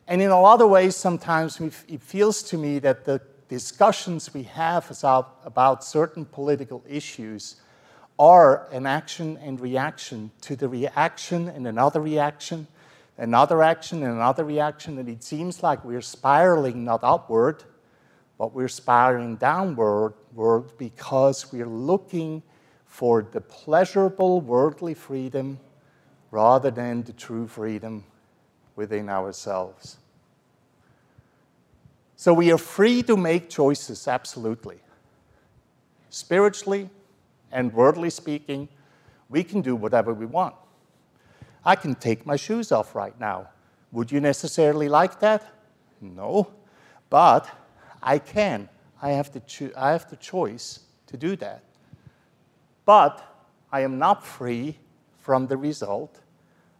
And 0.09 0.23
in 0.23 0.31
a 0.31 0.41
lot 0.41 0.63
of 0.63 0.71
ways, 0.71 0.95
sometimes 0.95 1.61
it 1.61 2.01
feels 2.01 2.43
to 2.45 2.59
me 2.59 2.79
that 2.79 3.05
the 3.05 3.21
discussions 3.49 4.33
we 4.33 4.45
have 4.45 4.91
about 5.45 5.85
certain 5.85 6.25
political 6.25 6.85
issues 6.89 7.57
are 8.19 8.69
an 8.73 8.87
action 8.87 9.37
and 9.43 9.61
reaction 9.61 10.31
to 10.43 10.55
the 10.55 10.69
reaction 10.69 11.49
and 11.49 11.67
another 11.67 12.01
reaction, 12.01 12.69
another 13.19 13.63
action 13.63 14.05
and 14.05 14.13
another 14.13 14.45
reaction, 14.45 14.99
and 14.99 15.09
it 15.09 15.25
seems 15.25 15.63
like 15.63 15.85
we're 15.85 16.01
spiraling 16.01 16.85
not 16.85 17.01
upward, 17.03 17.65
but 18.39 18.55
we're 18.55 18.69
spiraling 18.69 19.37
downward 19.37 20.15
because 20.79 21.53
we're 21.53 21.67
looking 21.67 22.43
for 22.85 23.27
the 23.33 23.41
pleasurable 23.41 24.41
worldly 24.41 24.95
freedom 24.95 25.59
rather 26.31 26.71
than 26.71 27.03
the 27.03 27.13
true 27.13 27.47
freedom 27.47 28.05
within 28.76 29.09
ourselves. 29.09 29.97
So 32.14 32.33
we 32.33 32.52
are 32.52 32.59
free 32.59 33.02
to 33.04 33.16
make 33.16 33.50
choices, 33.50 34.06
absolutely. 34.06 34.78
Spiritually 36.11 36.88
and 37.52 37.73
worldly 37.73 38.11
speaking, 38.11 38.68
we 39.28 39.42
can 39.42 39.61
do 39.61 39.75
whatever 39.75 40.14
we 40.14 40.26
want. 40.26 40.54
I 41.64 41.75
can 41.75 41.95
take 41.95 42.25
my 42.25 42.37
shoes 42.37 42.71
off 42.71 42.95
right 42.95 43.18
now. 43.18 43.49
Would 43.92 44.12
you 44.12 44.21
necessarily 44.21 44.88
like 44.88 45.21
that? 45.21 45.45
No. 46.00 46.52
But 47.11 47.49
I 48.02 48.18
can. 48.18 48.68
I 49.02 49.11
have 49.11 49.33
the, 49.33 49.40
cho- 49.40 49.73
I 49.76 49.92
have 49.92 50.09
the 50.09 50.16
choice 50.16 50.80
to 51.09 51.16
do 51.16 51.37
that. 51.37 51.62
But 52.85 53.23
I 53.73 53.80
am 53.80 53.99
not 53.99 54.25
free 54.25 54.78
from 55.18 55.49
the 55.49 55.56
result 55.56 56.21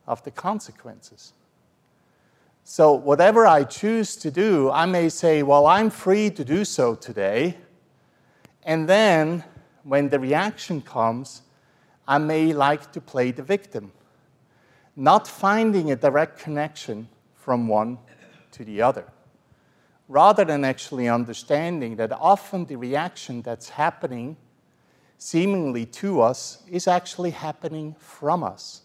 of 0.07 0.23
the 0.23 0.31
consequences. 0.31 1.33
So, 2.69 2.95
whatever 2.95 3.47
I 3.47 3.63
choose 3.63 4.17
to 4.17 4.29
do, 4.29 4.73
I 4.73 4.87
may 4.87 5.09
say, 5.09 5.45
Well, 5.45 5.69
I'm 5.69 5.89
free 5.89 6.31
to 6.31 6.45
do 6.45 6.65
so 6.65 6.97
today. 6.97 7.59
And 8.65 8.89
then, 8.89 9.45
when 9.85 10.09
the 10.09 10.19
reaction 10.19 10.83
comes, 10.83 11.43
I 12.09 12.19
may 12.19 12.53
like 12.53 12.91
to 12.91 13.01
play 13.01 13.31
the 13.31 13.45
victim, 13.45 13.93
not 14.97 15.29
finding 15.29 15.93
a 15.93 15.97
direct 15.97 16.41
connection 16.41 17.09
from 17.37 17.69
one 17.69 17.99
to 18.51 18.65
the 18.65 18.83
other, 18.83 19.05
rather 20.09 20.45
than 20.45 20.65
actually 20.65 21.09
understanding 21.09 21.95
that 21.95 22.11
often 22.11 22.65
the 22.65 22.75
reaction 22.75 23.43
that's 23.43 23.69
happening 23.69 24.37
seemingly 25.19 25.87
to 25.87 26.21
us 26.21 26.65
is 26.69 26.89
actually 26.89 27.31
happening 27.31 27.95
from 28.01 28.43
us. 28.43 28.83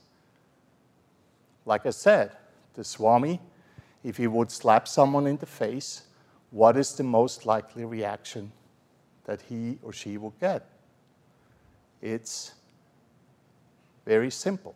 Like 1.66 1.88
I 1.88 1.90
said, 1.90 2.34
the 2.76 2.84
Swami, 2.84 3.40
if 4.04 4.18
he 4.18 4.28
would 4.28 4.52
slap 4.52 4.88
someone 4.88 5.28
in 5.28 5.38
the 5.38 5.46
face, 5.46 6.04
what 6.50 6.76
is 6.76 6.94
the 6.96 7.04
most 7.04 7.46
likely 7.46 7.86
reaction 7.86 8.52
that 9.26 9.42
he 9.42 9.78
or 9.82 9.94
she 9.94 10.18
will 10.18 10.34
get? 10.40 10.68
It's 12.02 12.54
very 14.06 14.32
simple. 14.32 14.76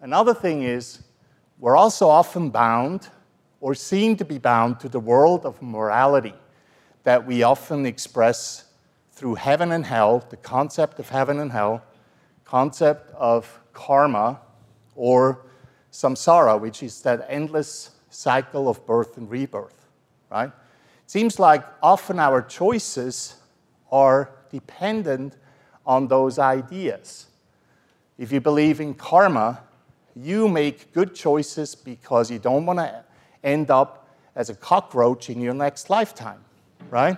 Another 0.00 0.34
thing 0.34 0.62
is, 0.62 1.02
we're 1.58 1.76
also 1.76 2.08
often 2.08 2.50
bound 2.50 3.08
or 3.60 3.74
seem 3.74 4.16
to 4.16 4.24
be 4.24 4.38
bound 4.38 4.78
to 4.80 4.88
the 4.88 5.00
world 5.00 5.44
of 5.44 5.60
morality 5.60 6.34
that 7.04 7.26
we 7.26 7.42
often 7.42 7.86
express 7.86 8.64
through 9.12 9.34
heaven 9.34 9.72
and 9.72 9.84
hell, 9.84 10.24
the 10.30 10.36
concept 10.36 10.98
of 10.98 11.08
heaven 11.08 11.40
and 11.40 11.50
hell, 11.50 11.82
concept 12.44 13.10
of 13.14 13.60
karma, 13.72 14.40
or 14.94 15.46
samsara, 15.92 16.60
which 16.60 16.82
is 16.82 17.02
that 17.02 17.26
endless 17.28 17.90
cycle 18.10 18.68
of 18.68 18.84
birth 18.86 19.16
and 19.16 19.30
rebirth, 19.30 19.86
right? 20.30 20.48
It 20.48 21.10
seems 21.10 21.38
like 21.38 21.64
often 21.82 22.18
our 22.18 22.42
choices 22.42 23.36
are 23.90 24.30
dependent 24.50 25.36
on 25.86 26.08
those 26.08 26.38
ideas. 26.38 27.26
If 28.18 28.32
you 28.32 28.40
believe 28.40 28.80
in 28.80 28.94
karma, 28.94 29.62
you 30.14 30.48
make 30.48 30.92
good 30.92 31.14
choices 31.14 31.74
because 31.74 32.30
you 32.30 32.38
don't 32.38 32.66
want 32.66 32.78
to 32.80 33.04
end 33.44 33.70
up 33.70 34.08
as 34.34 34.50
a 34.50 34.54
cockroach 34.54 35.30
in 35.30 35.40
your 35.40 35.54
next 35.54 35.90
lifetime, 35.90 36.44
right? 36.90 37.16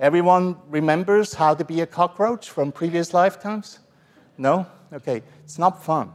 Everyone 0.00 0.56
remembers 0.68 1.34
how 1.34 1.54
to 1.54 1.64
be 1.64 1.80
a 1.80 1.86
cockroach 1.86 2.50
from 2.50 2.72
previous 2.72 3.14
lifetimes? 3.14 3.78
No? 4.36 4.66
Okay, 4.92 5.22
it's 5.44 5.58
not 5.58 5.84
fun. 5.84 6.12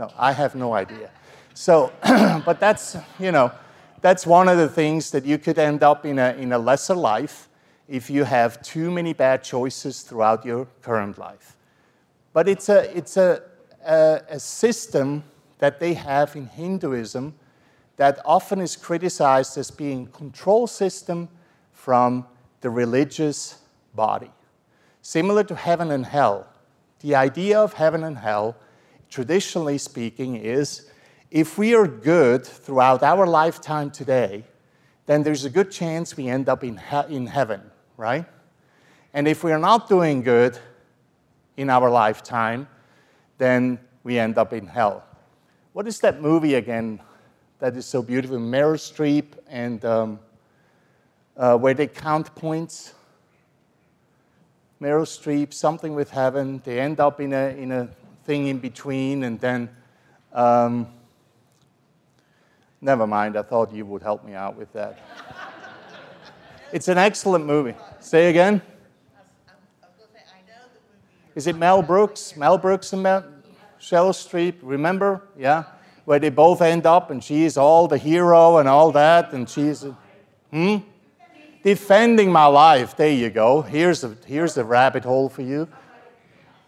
No, 0.00 0.10
I 0.16 0.32
have 0.32 0.54
no 0.54 0.72
idea. 0.72 1.10
So, 1.52 1.92
but 2.02 2.58
that's, 2.58 2.96
you 3.18 3.32
know, 3.32 3.52
that's 4.00 4.26
one 4.26 4.48
of 4.48 4.56
the 4.56 4.66
things 4.66 5.10
that 5.10 5.26
you 5.26 5.36
could 5.36 5.58
end 5.58 5.82
up 5.82 6.06
in 6.06 6.18
a, 6.18 6.32
in 6.38 6.54
a 6.54 6.58
lesser 6.58 6.94
life 6.94 7.50
if 7.86 8.08
you 8.08 8.24
have 8.24 8.62
too 8.62 8.90
many 8.90 9.12
bad 9.12 9.44
choices 9.44 10.00
throughout 10.00 10.42
your 10.46 10.66
current 10.80 11.18
life. 11.18 11.54
But 12.32 12.48
it's 12.48 12.70
a, 12.70 12.96
it's 12.96 13.18
a, 13.18 13.42
a, 13.86 14.22
a 14.30 14.40
system 14.40 15.22
that 15.58 15.80
they 15.80 15.92
have 15.92 16.34
in 16.34 16.46
Hinduism 16.46 17.34
that 17.96 18.20
often 18.24 18.62
is 18.62 18.76
criticized 18.76 19.58
as 19.58 19.70
being 19.70 20.06
control 20.06 20.66
system 20.66 21.28
from 21.74 22.26
the 22.62 22.70
religious 22.70 23.58
body. 23.94 24.30
Similar 25.02 25.44
to 25.44 25.54
heaven 25.54 25.90
and 25.90 26.06
hell, 26.06 26.46
the 27.00 27.16
idea 27.16 27.60
of 27.60 27.74
heaven 27.74 28.02
and 28.02 28.16
hell, 28.16 28.56
traditionally 29.10 29.78
speaking, 29.78 30.36
is 30.36 30.90
if 31.30 31.58
we 31.58 31.74
are 31.74 31.86
good 31.86 32.46
throughout 32.46 33.02
our 33.02 33.26
lifetime 33.26 33.90
today, 33.90 34.44
then 35.06 35.22
there's 35.22 35.44
a 35.44 35.50
good 35.50 35.70
chance 35.70 36.16
we 36.16 36.28
end 36.28 36.48
up 36.48 36.64
in, 36.64 36.76
he- 36.76 37.14
in 37.16 37.26
heaven, 37.26 37.60
right? 37.96 38.24
And 39.12 39.26
if 39.26 39.42
we 39.42 39.52
are 39.52 39.58
not 39.58 39.88
doing 39.88 40.22
good 40.22 40.58
in 41.56 41.68
our 41.68 41.90
lifetime, 41.90 42.68
then 43.38 43.78
we 44.04 44.18
end 44.18 44.38
up 44.38 44.52
in 44.52 44.66
hell. 44.66 45.04
What 45.72 45.86
is 45.86 46.00
that 46.00 46.20
movie 46.20 46.54
again 46.54 47.00
that 47.58 47.76
is 47.76 47.86
so 47.86 48.02
beautiful? 48.02 48.38
Meryl 48.38 48.76
Streep 48.76 49.26
and 49.48 49.84
um, 49.84 50.20
uh, 51.36 51.56
where 51.56 51.74
they 51.74 51.86
count 51.86 52.34
points. 52.34 52.94
Meryl 54.80 55.04
Streep, 55.04 55.52
something 55.52 55.94
with 55.94 56.10
heaven. 56.10 56.62
They 56.64 56.80
end 56.80 57.00
up 57.00 57.20
in 57.20 57.32
a, 57.32 57.48
in 57.48 57.72
a 57.72 57.88
thing 58.30 58.46
in 58.46 58.58
between, 58.58 59.24
and 59.24 59.40
then, 59.40 59.68
um, 60.32 60.86
never 62.80 63.04
mind, 63.04 63.36
I 63.36 63.42
thought 63.42 63.72
you 63.72 63.84
would 63.86 64.02
help 64.02 64.24
me 64.24 64.34
out 64.34 64.54
with 64.56 64.72
that. 64.72 65.00
it's 66.72 66.86
an 66.86 66.96
excellent 66.96 67.44
movie. 67.44 67.74
Say 67.98 68.30
again? 68.30 68.62
Is 71.34 71.48
it 71.48 71.56
Mel 71.56 71.82
Brooks? 71.82 72.36
Mel 72.36 72.56
Brooks 72.56 72.92
and 72.92 73.02
Mel, 73.02 73.24
Cheryl 73.80 74.14
Streep, 74.14 74.54
remember? 74.62 75.22
Yeah? 75.36 75.64
Where 76.04 76.20
they 76.20 76.30
both 76.30 76.62
end 76.62 76.86
up 76.86 77.10
and 77.10 77.24
she's 77.24 77.56
all 77.56 77.88
the 77.88 77.98
hero 77.98 78.58
and 78.58 78.68
all 78.68 78.92
that, 78.92 79.32
and 79.32 79.50
she's. 79.50 79.84
Hmm? 80.52 80.76
Defending 81.64 82.30
my 82.30 82.46
life. 82.46 82.96
There 82.96 83.10
you 83.10 83.28
go. 83.28 83.62
Here's 83.62 84.04
a, 84.04 84.16
here's 84.24 84.56
a 84.56 84.64
rabbit 84.64 85.02
hole 85.02 85.28
for 85.28 85.42
you. 85.42 85.66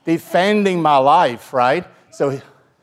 Defending 0.05 0.83
my 0.83 0.99
life, 0.99 1.53
right? 1.53 1.87
So 2.11 2.41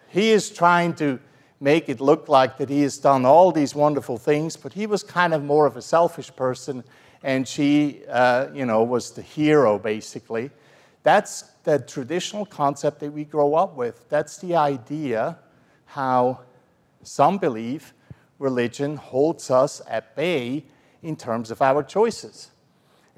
he 0.07 0.31
is 0.31 0.49
trying 0.49 0.93
to 0.95 1.19
make 1.59 1.89
it 1.89 1.99
look 1.99 2.29
like 2.29 2.57
that 2.57 2.69
he 2.69 2.81
has 2.81 2.97
done 2.97 3.25
all 3.25 3.51
these 3.51 3.75
wonderful 3.75 4.17
things, 4.17 4.55
but 4.55 4.73
he 4.73 4.85
was 4.85 5.03
kind 5.03 5.33
of 5.33 5.43
more 5.43 5.65
of 5.65 5.75
a 5.75 5.81
selfish 5.81 6.33
person, 6.35 6.83
and 7.23 7.47
she, 7.47 8.01
uh, 8.09 8.47
you 8.53 8.65
know, 8.65 8.83
was 8.83 9.11
the 9.11 9.21
hero 9.21 9.77
basically. 9.77 10.49
That's 11.03 11.41
the 11.63 11.79
traditional 11.79 12.45
concept 12.45 12.99
that 13.01 13.11
we 13.11 13.25
grow 13.25 13.55
up 13.55 13.75
with. 13.75 14.07
That's 14.09 14.37
the 14.37 14.55
idea 14.55 15.37
how 15.85 16.41
some 17.03 17.37
believe 17.37 17.93
religion 18.37 18.95
holds 18.95 19.51
us 19.51 19.81
at 19.89 20.15
bay 20.15 20.65
in 21.01 21.15
terms 21.15 21.51
of 21.51 21.61
our 21.61 21.83
choices. 21.83 22.51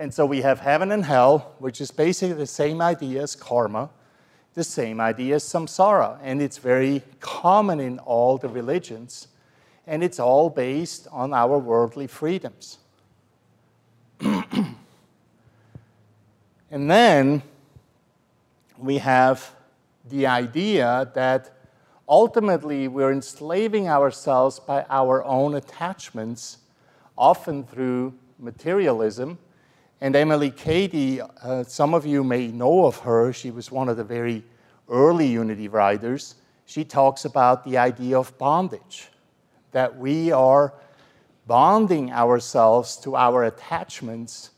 And 0.01 0.11
so 0.11 0.25
we 0.25 0.41
have 0.41 0.59
heaven 0.61 0.91
and 0.91 1.05
hell, 1.05 1.53
which 1.59 1.79
is 1.79 1.91
basically 1.91 2.33
the 2.33 2.47
same 2.47 2.81
idea 2.81 3.21
as 3.21 3.35
karma, 3.35 3.91
the 4.55 4.63
same 4.63 4.99
idea 4.99 5.35
as 5.35 5.43
samsara. 5.43 6.17
And 6.23 6.41
it's 6.41 6.57
very 6.57 7.03
common 7.19 7.79
in 7.79 7.99
all 7.99 8.39
the 8.39 8.49
religions. 8.49 9.27
And 9.85 10.03
it's 10.03 10.19
all 10.19 10.49
based 10.49 11.07
on 11.11 11.35
our 11.35 11.59
worldly 11.59 12.07
freedoms. 12.07 12.79
and 14.21 14.73
then 16.71 17.43
we 18.79 18.97
have 18.97 19.53
the 20.09 20.25
idea 20.25 21.11
that 21.13 21.53
ultimately 22.09 22.87
we're 22.87 23.11
enslaving 23.11 23.87
ourselves 23.87 24.59
by 24.59 24.83
our 24.89 25.23
own 25.25 25.53
attachments 25.53 26.57
often 27.15 27.63
through 27.63 28.15
materialism. 28.39 29.37
And 30.01 30.15
Emily 30.15 30.49
Cady, 30.49 31.21
uh, 31.21 31.63
some 31.63 31.93
of 31.93 32.05
you 32.05 32.23
may 32.23 32.47
know 32.47 32.85
of 32.85 32.97
her, 32.99 33.31
she 33.31 33.51
was 33.51 33.71
one 33.71 33.87
of 33.87 33.97
the 33.97 34.03
very 34.03 34.43
early 34.89 35.27
Unity 35.27 35.67
writers. 35.67 36.35
She 36.65 36.83
talks 36.83 37.25
about 37.25 37.63
the 37.63 37.77
idea 37.77 38.17
of 38.17 38.35
bondage, 38.37 39.09
that 39.71 39.95
we 39.97 40.31
are 40.31 40.73
bonding 41.45 42.11
ourselves 42.11 42.97
to 42.97 43.15
our 43.15 43.43
attachments, 43.43 44.51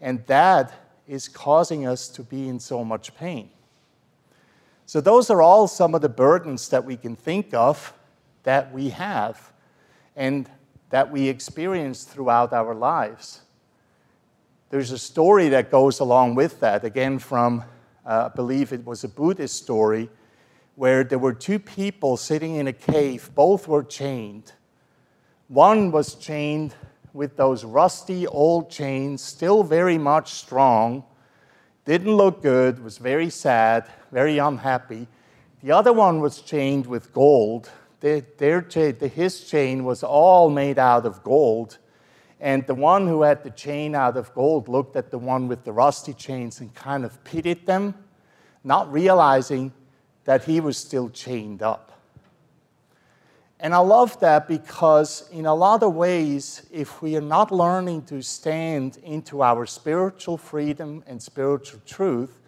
and 0.00 0.24
that 0.26 0.72
is 1.08 1.28
causing 1.28 1.86
us 1.86 2.08
to 2.08 2.22
be 2.22 2.48
in 2.48 2.60
so 2.60 2.84
much 2.84 3.14
pain. 3.16 3.50
So, 4.86 5.00
those 5.00 5.30
are 5.30 5.40
all 5.40 5.66
some 5.66 5.94
of 5.94 6.02
the 6.02 6.08
burdens 6.08 6.68
that 6.68 6.84
we 6.84 6.96
can 6.96 7.16
think 7.16 7.54
of 7.54 7.94
that 8.42 8.72
we 8.72 8.90
have. 8.90 9.52
And 10.16 10.50
that 10.90 11.10
we 11.10 11.28
experience 11.28 12.04
throughout 12.04 12.52
our 12.52 12.74
lives. 12.74 13.40
There's 14.70 14.92
a 14.92 14.98
story 14.98 15.48
that 15.48 15.72
goes 15.72 15.98
along 15.98 16.36
with 16.36 16.60
that, 16.60 16.84
again, 16.84 17.18
from, 17.18 17.64
uh, 18.06 18.28
I 18.30 18.36
believe 18.36 18.72
it 18.72 18.86
was 18.86 19.02
a 19.02 19.08
Buddhist 19.08 19.56
story, 19.56 20.08
where 20.76 21.02
there 21.02 21.18
were 21.18 21.32
two 21.32 21.58
people 21.58 22.16
sitting 22.16 22.54
in 22.54 22.68
a 22.68 22.72
cave. 22.72 23.30
Both 23.34 23.66
were 23.66 23.82
chained. 23.82 24.52
One 25.48 25.90
was 25.90 26.14
chained 26.14 26.76
with 27.12 27.36
those 27.36 27.64
rusty 27.64 28.28
old 28.28 28.70
chains, 28.70 29.20
still 29.20 29.64
very 29.64 29.98
much 29.98 30.34
strong, 30.34 31.02
didn't 31.84 32.14
look 32.14 32.40
good, 32.40 32.84
was 32.84 32.98
very 32.98 33.28
sad, 33.28 33.88
very 34.12 34.38
unhappy. 34.38 35.08
The 35.64 35.72
other 35.72 35.92
one 35.92 36.20
was 36.20 36.42
chained 36.42 36.86
with 36.86 37.12
gold. 37.12 37.68
Their, 37.98 38.20
their 38.38 38.60
his 38.60 39.50
chain 39.50 39.82
was 39.82 40.04
all 40.04 40.48
made 40.48 40.78
out 40.78 41.06
of 41.06 41.24
gold. 41.24 41.78
And 42.40 42.66
the 42.66 42.74
one 42.74 43.06
who 43.06 43.22
had 43.22 43.44
the 43.44 43.50
chain 43.50 43.94
out 43.94 44.16
of 44.16 44.34
gold 44.34 44.68
looked 44.68 44.96
at 44.96 45.10
the 45.10 45.18
one 45.18 45.46
with 45.46 45.64
the 45.64 45.72
rusty 45.72 46.14
chains 46.14 46.60
and 46.60 46.74
kind 46.74 47.04
of 47.04 47.22
pitied 47.22 47.66
them, 47.66 47.94
not 48.64 48.90
realizing 48.90 49.72
that 50.24 50.44
he 50.44 50.60
was 50.60 50.78
still 50.78 51.10
chained 51.10 51.62
up. 51.62 51.90
And 53.62 53.74
I 53.74 53.78
love 53.78 54.18
that 54.20 54.48
because, 54.48 55.28
in 55.30 55.44
a 55.44 55.54
lot 55.54 55.82
of 55.82 55.94
ways, 55.94 56.66
if 56.72 57.02
we 57.02 57.14
are 57.16 57.20
not 57.20 57.52
learning 57.52 58.02
to 58.04 58.22
stand 58.22 58.96
into 59.02 59.42
our 59.42 59.66
spiritual 59.66 60.38
freedom 60.38 61.04
and 61.06 61.22
spiritual 61.22 61.80
truth, 61.84 62.40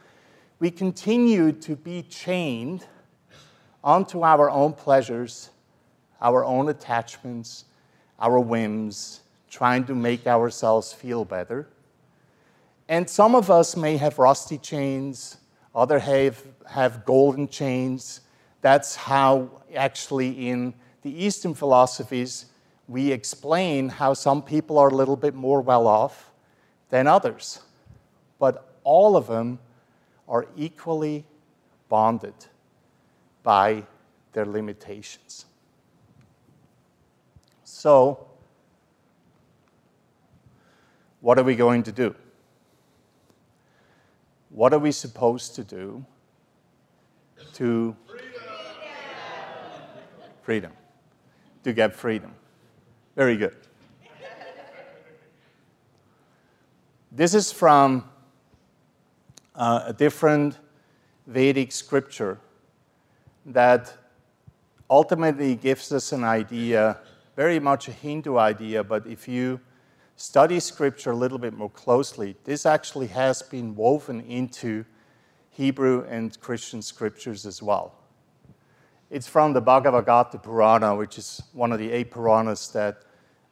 we 0.58 0.70
continue 0.70 1.52
to 1.52 1.76
be 1.76 2.02
chained 2.02 2.86
onto 3.84 4.22
our 4.22 4.48
own 4.48 4.72
pleasures, 4.72 5.50
our 6.22 6.44
own 6.46 6.68
attachments, 6.70 7.66
our 8.18 8.38
whims, 8.38 9.21
trying 9.52 9.84
to 9.84 9.94
make 9.94 10.26
ourselves 10.26 10.94
feel 10.94 11.26
better. 11.26 11.68
And 12.88 13.08
some 13.08 13.34
of 13.34 13.50
us 13.50 13.76
may 13.76 13.98
have 13.98 14.18
rusty 14.18 14.56
chains, 14.56 15.36
others 15.74 16.02
have, 16.02 16.42
have 16.66 17.04
golden 17.04 17.46
chains. 17.46 18.22
That's 18.62 18.96
how, 18.96 19.50
actually, 19.76 20.48
in 20.48 20.72
the 21.02 21.24
Eastern 21.24 21.52
philosophies, 21.52 22.46
we 22.88 23.12
explain 23.12 23.90
how 23.90 24.14
some 24.14 24.42
people 24.42 24.78
are 24.78 24.88
a 24.88 24.94
little 24.94 25.16
bit 25.16 25.34
more 25.34 25.60
well 25.60 25.86
off 25.86 26.32
than 26.88 27.06
others. 27.06 27.60
But 28.38 28.74
all 28.84 29.16
of 29.16 29.26
them 29.26 29.58
are 30.28 30.46
equally 30.56 31.26
bonded 31.90 32.34
by 33.42 33.84
their 34.32 34.46
limitations. 34.46 35.44
So, 37.64 38.28
what 41.22 41.38
are 41.38 41.44
we 41.44 41.56
going 41.56 41.82
to 41.84 41.92
do? 41.92 42.14
What 44.50 44.74
are 44.74 44.78
we 44.78 44.92
supposed 44.92 45.54
to 45.54 45.64
do 45.64 46.04
to 47.54 47.96
freedom? 50.42 50.72
to 51.64 51.72
get 51.72 51.94
freedom. 51.94 52.34
Very 53.16 53.36
good. 53.36 53.56
This 57.10 57.34
is 57.34 57.52
from 57.52 58.08
uh, 59.54 59.84
a 59.86 59.92
different 59.92 60.58
Vedic 61.26 61.70
scripture 61.72 62.38
that 63.46 63.94
ultimately 64.88 65.54
gives 65.54 65.92
us 65.92 66.12
an 66.12 66.24
idea, 66.24 66.98
very 67.36 67.60
much 67.60 67.88
a 67.88 67.92
Hindu 67.92 68.38
idea, 68.38 68.82
but 68.82 69.06
if 69.06 69.28
you 69.28 69.60
study 70.22 70.60
scripture 70.60 71.10
a 71.10 71.16
little 71.16 71.36
bit 71.36 71.52
more 71.52 71.68
closely, 71.70 72.36
this 72.44 72.64
actually 72.64 73.08
has 73.08 73.42
been 73.42 73.74
woven 73.74 74.20
into 74.20 74.84
Hebrew 75.50 76.06
and 76.08 76.40
Christian 76.40 76.80
scriptures 76.80 77.44
as 77.44 77.60
well. 77.60 77.96
It's 79.10 79.26
from 79.26 79.52
the 79.52 79.60
Bhagavad 79.60 80.04
Gita 80.04 80.38
Purana, 80.38 80.94
which 80.94 81.18
is 81.18 81.42
one 81.52 81.72
of 81.72 81.80
the 81.80 81.90
eight 81.90 82.12
Puranas 82.12 82.68
that 82.68 83.02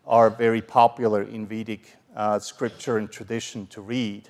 are 0.06 0.30
very 0.30 0.62
popular 0.62 1.22
in 1.22 1.44
Vedic 1.44 1.96
uh, 2.14 2.38
scripture 2.38 2.98
and 2.98 3.11
tradition 3.11 3.66
to 3.66 3.80
read. 3.80 4.28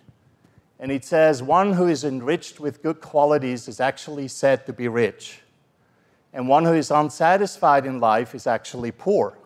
And 0.79 0.91
it 0.91 1.05
says, 1.05 1.43
One 1.43 1.75
who 1.75 1.89
is 1.89 2.05
enriched 2.05 2.59
with 2.59 2.83
good 2.83 3.03
qualities 3.03 3.69
is 3.69 3.81
actually 3.81 4.29
said 4.29 4.65
to 4.65 4.73
be 4.73 4.89
rich, 4.89 5.43
and 6.33 6.49
one 6.49 6.65
who 6.65 6.73
is 6.73 6.91
unsatisfied 6.91 7.85
in 7.85 8.01
life 8.01 8.35
is 8.35 8.47
actually 8.47 8.93
poor. 8.93 9.37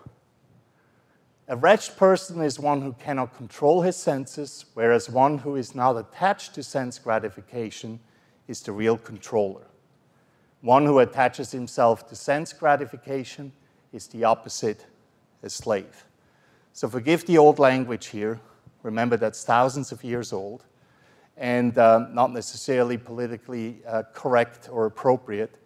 A 1.46 1.56
wretched 1.56 1.98
person 1.98 2.40
is 2.40 2.58
one 2.58 2.80
who 2.80 2.94
cannot 2.94 3.36
control 3.36 3.82
his 3.82 3.96
senses, 3.96 4.64
whereas 4.72 5.10
one 5.10 5.38
who 5.38 5.56
is 5.56 5.74
not 5.74 5.96
attached 5.96 6.54
to 6.54 6.62
sense 6.62 6.98
gratification 6.98 8.00
is 8.48 8.62
the 8.62 8.72
real 8.72 8.96
controller. 8.96 9.66
One 10.62 10.86
who 10.86 11.00
attaches 11.00 11.52
himself 11.52 12.08
to 12.08 12.16
sense 12.16 12.54
gratification 12.54 13.52
is 13.92 14.06
the 14.06 14.24
opposite, 14.24 14.86
a 15.42 15.50
slave. 15.50 16.06
So 16.72 16.88
forgive 16.88 17.26
the 17.26 17.36
old 17.36 17.58
language 17.58 18.06
here. 18.06 18.40
Remember, 18.82 19.18
that's 19.18 19.44
thousands 19.44 19.92
of 19.92 20.02
years 20.02 20.32
old 20.32 20.64
and 21.36 21.76
uh, 21.76 22.06
not 22.10 22.32
necessarily 22.32 22.96
politically 22.96 23.82
uh, 23.86 24.04
correct 24.14 24.70
or 24.72 24.86
appropriate. 24.86 25.56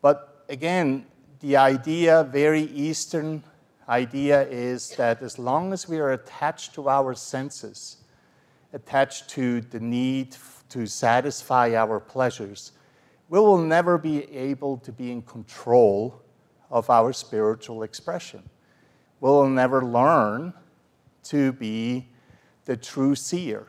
But 0.00 0.46
again, 0.48 1.04
the 1.40 1.58
idea, 1.58 2.24
very 2.24 2.62
Eastern 2.62 3.42
idea, 3.88 4.48
is 4.48 4.90
that 4.96 5.22
as 5.22 5.38
long 5.38 5.72
as 5.72 5.88
we 5.88 5.98
are 5.98 6.12
attached 6.12 6.74
to 6.74 6.88
our 6.88 7.14
senses, 7.14 7.98
attached 8.72 9.28
to 9.30 9.60
the 9.60 9.80
need 9.80 10.36
to 10.68 10.86
satisfy 10.86 11.74
our 11.74 12.00
pleasures, 12.00 12.72
we 13.28 13.38
will 13.38 13.58
never 13.58 13.98
be 13.98 14.30
able 14.32 14.76
to 14.78 14.92
be 14.92 15.10
in 15.10 15.22
control 15.22 16.22
of 16.70 16.88
our 16.90 17.12
spiritual 17.12 17.82
expression. 17.82 18.42
We 19.20 19.28
will 19.30 19.48
never 19.48 19.84
learn 19.84 20.54
to 21.24 21.52
be 21.52 22.08
the 22.64 22.76
true 22.76 23.14
seer, 23.14 23.66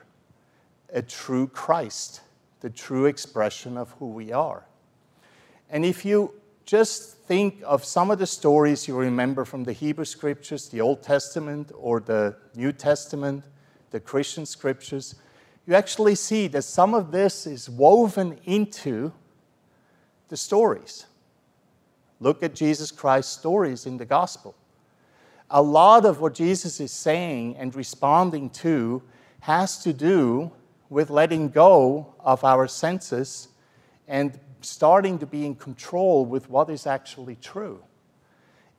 a 0.92 1.02
true 1.02 1.48
Christ, 1.48 2.22
the 2.62 2.70
true 2.70 3.06
expression 3.06 3.78
of 3.78 3.92
who 4.00 4.08
we 4.08 4.32
are. 4.32 4.66
And 5.70 5.86
if 5.86 6.06
you 6.06 6.34
just 6.66 7.18
think 7.20 7.62
of 7.66 7.84
some 7.84 8.12
of 8.12 8.20
the 8.20 8.28
stories 8.28 8.88
you 8.88 8.96
remember 8.96 9.46
from 9.46 9.64
the 9.64 9.74
Hebrew 9.74 10.06
scriptures, 10.06 10.70
the 10.70 10.82
Old 10.82 11.04
Testament 11.04 11.72
or 11.76 12.00
the 12.00 12.36
New 12.56 12.72
Testament, 12.72 13.44
the 13.92 14.00
Christian 14.00 14.46
scriptures, 14.46 15.16
you 15.66 15.76
actually 15.76 16.16
see 16.16 16.48
that 16.48 16.64
some 16.64 16.94
of 16.94 17.12
this 17.12 17.48
is 17.48 17.70
woven 17.70 18.38
into 18.46 19.12
the 20.30 20.38
stories. 20.38 21.06
Look 22.20 22.44
at 22.44 22.56
Jesus 22.56 22.92
Christ's 22.92 23.38
stories 23.38 23.86
in 23.86 23.98
the 23.98 24.06
gospel. 24.06 24.56
A 25.50 25.62
lot 25.62 26.06
of 26.06 26.22
what 26.22 26.34
Jesus 26.34 26.80
is 26.80 26.92
saying 26.92 27.56
and 27.58 27.76
responding 27.76 28.50
to 28.52 29.02
has 29.42 29.84
to 29.84 29.94
do 29.94 30.52
with 30.90 31.10
letting 31.10 31.50
go 31.50 32.14
of 32.20 32.44
our 32.44 32.68
senses 32.68 33.50
and 34.08 34.40
starting 34.64 35.20
to 35.20 35.26
be 35.26 35.46
in 35.46 35.56
control 35.56 36.26
with 36.26 36.50
what 36.50 36.70
is 36.70 36.88
actually 36.88 37.36
true. 37.36 37.84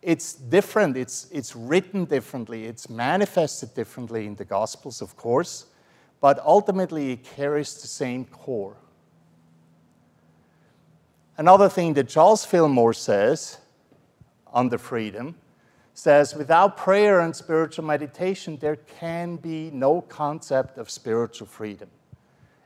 It's 0.02 0.34
different, 0.34 0.96
it's, 0.96 1.28
it's 1.30 1.56
written 1.56 2.04
differently, 2.04 2.66
it's 2.66 2.90
manifested 2.90 3.74
differently 3.74 4.26
in 4.26 4.34
the 4.34 4.44
Gospels, 4.44 5.00
of 5.00 5.16
course, 5.16 5.66
but 6.20 6.38
ultimately 6.44 7.12
it 7.12 7.24
carries 7.24 7.80
the 7.80 7.88
same 7.88 8.26
core. 8.26 8.76
Another 11.36 11.68
thing 11.68 11.94
that 11.94 12.08
Charles 12.08 12.44
Fillmore 12.44 12.92
says 12.92 13.58
under 14.52 14.78
freedom 14.78 15.34
says 15.94 16.34
without 16.34 16.76
prayer 16.76 17.20
and 17.20 17.34
spiritual 17.34 17.84
meditation, 17.84 18.58
there 18.60 18.76
can 18.76 19.36
be 19.36 19.70
no 19.72 20.00
concept 20.02 20.76
of 20.76 20.90
spiritual 20.90 21.46
freedom, 21.46 21.88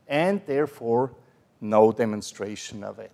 and 0.09 0.41
therefore 0.47 1.13
no 1.61 1.93
demonstration 1.93 2.85
of 2.85 2.99
it. 2.99 3.11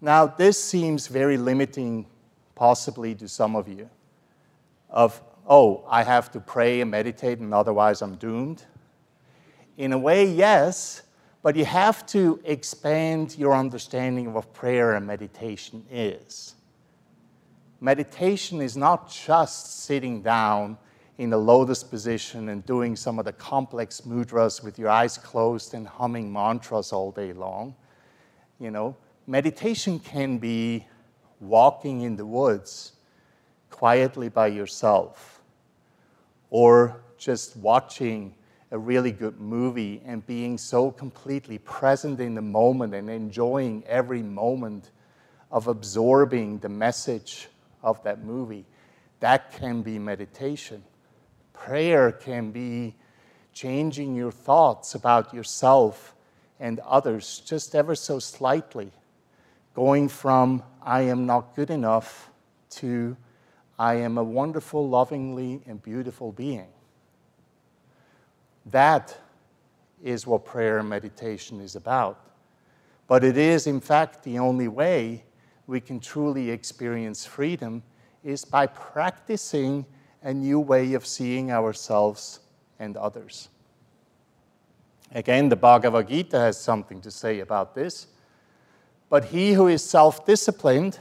Now, 0.00 0.26
this 0.26 0.62
seems 0.62 1.08
very 1.08 1.36
limiting, 1.36 2.06
possibly 2.54 3.14
to 3.16 3.28
some 3.28 3.56
of 3.56 3.68
you, 3.68 3.90
of, 4.88 5.20
oh, 5.46 5.84
I 5.88 6.02
have 6.02 6.30
to 6.32 6.40
pray 6.40 6.80
and 6.80 6.90
meditate, 6.90 7.38
and 7.40 7.52
otherwise 7.52 8.00
I'm 8.00 8.16
doomed. 8.16 8.64
In 9.76 9.92
a 9.92 9.98
way, 9.98 10.24
yes, 10.24 11.02
but 11.42 11.56
you 11.56 11.64
have 11.64 12.06
to 12.06 12.40
expand 12.44 13.36
your 13.38 13.54
understanding 13.54 14.28
of 14.28 14.34
what 14.34 14.52
prayer 14.52 14.94
and 14.94 15.06
meditation 15.06 15.84
is. 15.90 16.54
Meditation 17.80 18.60
is 18.60 18.76
not 18.76 19.10
just 19.10 19.84
sitting 19.84 20.20
down 20.20 20.78
in 21.18 21.32
a 21.32 21.36
lotus 21.36 21.82
position 21.82 22.48
and 22.48 22.64
doing 22.64 22.94
some 22.94 23.18
of 23.18 23.24
the 23.24 23.32
complex 23.32 24.02
mudras 24.02 24.62
with 24.62 24.78
your 24.78 24.88
eyes 24.88 25.18
closed 25.18 25.74
and 25.74 25.86
humming 25.86 26.32
mantras 26.32 26.92
all 26.92 27.10
day 27.10 27.32
long. 27.32 27.74
You 28.60 28.70
know, 28.70 28.96
meditation 29.26 29.98
can 29.98 30.38
be 30.38 30.86
walking 31.40 32.02
in 32.02 32.16
the 32.16 32.24
woods 32.24 32.92
quietly 33.70 34.28
by 34.28 34.46
yourself 34.46 35.42
or 36.50 37.02
just 37.18 37.56
watching 37.56 38.34
a 38.70 38.78
really 38.78 39.12
good 39.12 39.40
movie 39.40 40.00
and 40.04 40.24
being 40.26 40.56
so 40.56 40.90
completely 40.90 41.58
present 41.58 42.20
in 42.20 42.34
the 42.34 42.42
moment 42.42 42.94
and 42.94 43.10
enjoying 43.10 43.82
every 43.86 44.22
moment 44.22 44.90
of 45.50 45.66
absorbing 45.66 46.58
the 46.58 46.68
message 46.68 47.48
of 47.82 48.02
that 48.04 48.24
movie. 48.24 48.64
That 49.20 49.52
can 49.52 49.82
be 49.82 49.98
meditation. 49.98 50.82
Prayer 51.58 52.12
can 52.12 52.50
be 52.50 52.94
changing 53.52 54.14
your 54.14 54.32
thoughts 54.32 54.94
about 54.94 55.34
yourself 55.34 56.14
and 56.60 56.80
others 56.80 57.42
just 57.44 57.74
ever 57.74 57.94
so 57.94 58.18
slightly, 58.18 58.90
going 59.74 60.08
from 60.08 60.62
I 60.82 61.02
am 61.02 61.26
not 61.26 61.54
good 61.54 61.70
enough 61.70 62.30
to 62.70 63.16
I 63.78 63.94
am 63.94 64.18
a 64.18 64.24
wonderful, 64.24 64.88
lovingly, 64.88 65.62
and 65.66 65.80
beautiful 65.80 66.32
being. 66.32 66.66
That 68.66 69.16
is 70.02 70.26
what 70.26 70.44
prayer 70.44 70.78
and 70.78 70.88
meditation 70.88 71.60
is 71.60 71.76
about. 71.76 72.18
But 73.06 73.22
it 73.22 73.36
is, 73.36 73.66
in 73.66 73.80
fact, 73.80 74.24
the 74.24 74.38
only 74.38 74.68
way 74.68 75.24
we 75.66 75.80
can 75.80 76.00
truly 76.00 76.50
experience 76.50 77.24
freedom 77.24 77.82
is 78.24 78.44
by 78.44 78.66
practicing 78.66 79.86
a 80.28 80.34
new 80.34 80.60
way 80.60 80.92
of 80.92 81.06
seeing 81.06 81.50
ourselves 81.50 82.40
and 82.78 82.98
others. 82.98 83.48
Again, 85.14 85.48
the 85.48 85.56
Bhagavad 85.56 86.08
Gita 86.08 86.38
has 86.38 86.60
something 86.60 87.00
to 87.00 87.10
say 87.10 87.40
about 87.40 87.74
this. 87.74 88.08
But 89.08 89.24
he 89.24 89.54
who 89.54 89.68
is 89.68 89.82
self 89.82 90.26
disciplined, 90.26 90.98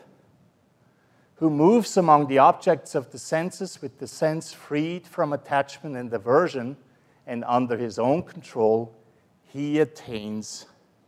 who 1.36 1.50
moves 1.50 1.98
among 1.98 2.28
the 2.28 2.38
objects 2.38 2.96
of 2.96 3.12
the 3.12 3.20
senses 3.20 3.82
with 3.82 4.00
the 4.00 4.08
sense 4.08 4.54
freed 4.54 5.06
from 5.06 5.34
attachment 5.34 5.98
and 5.98 6.14
aversion, 6.14 6.78
and 7.26 7.44
under 7.44 7.76
his 7.76 8.00
own 8.00 8.24
control, 8.24 8.96
he 9.44 9.82
attains 9.82 10.68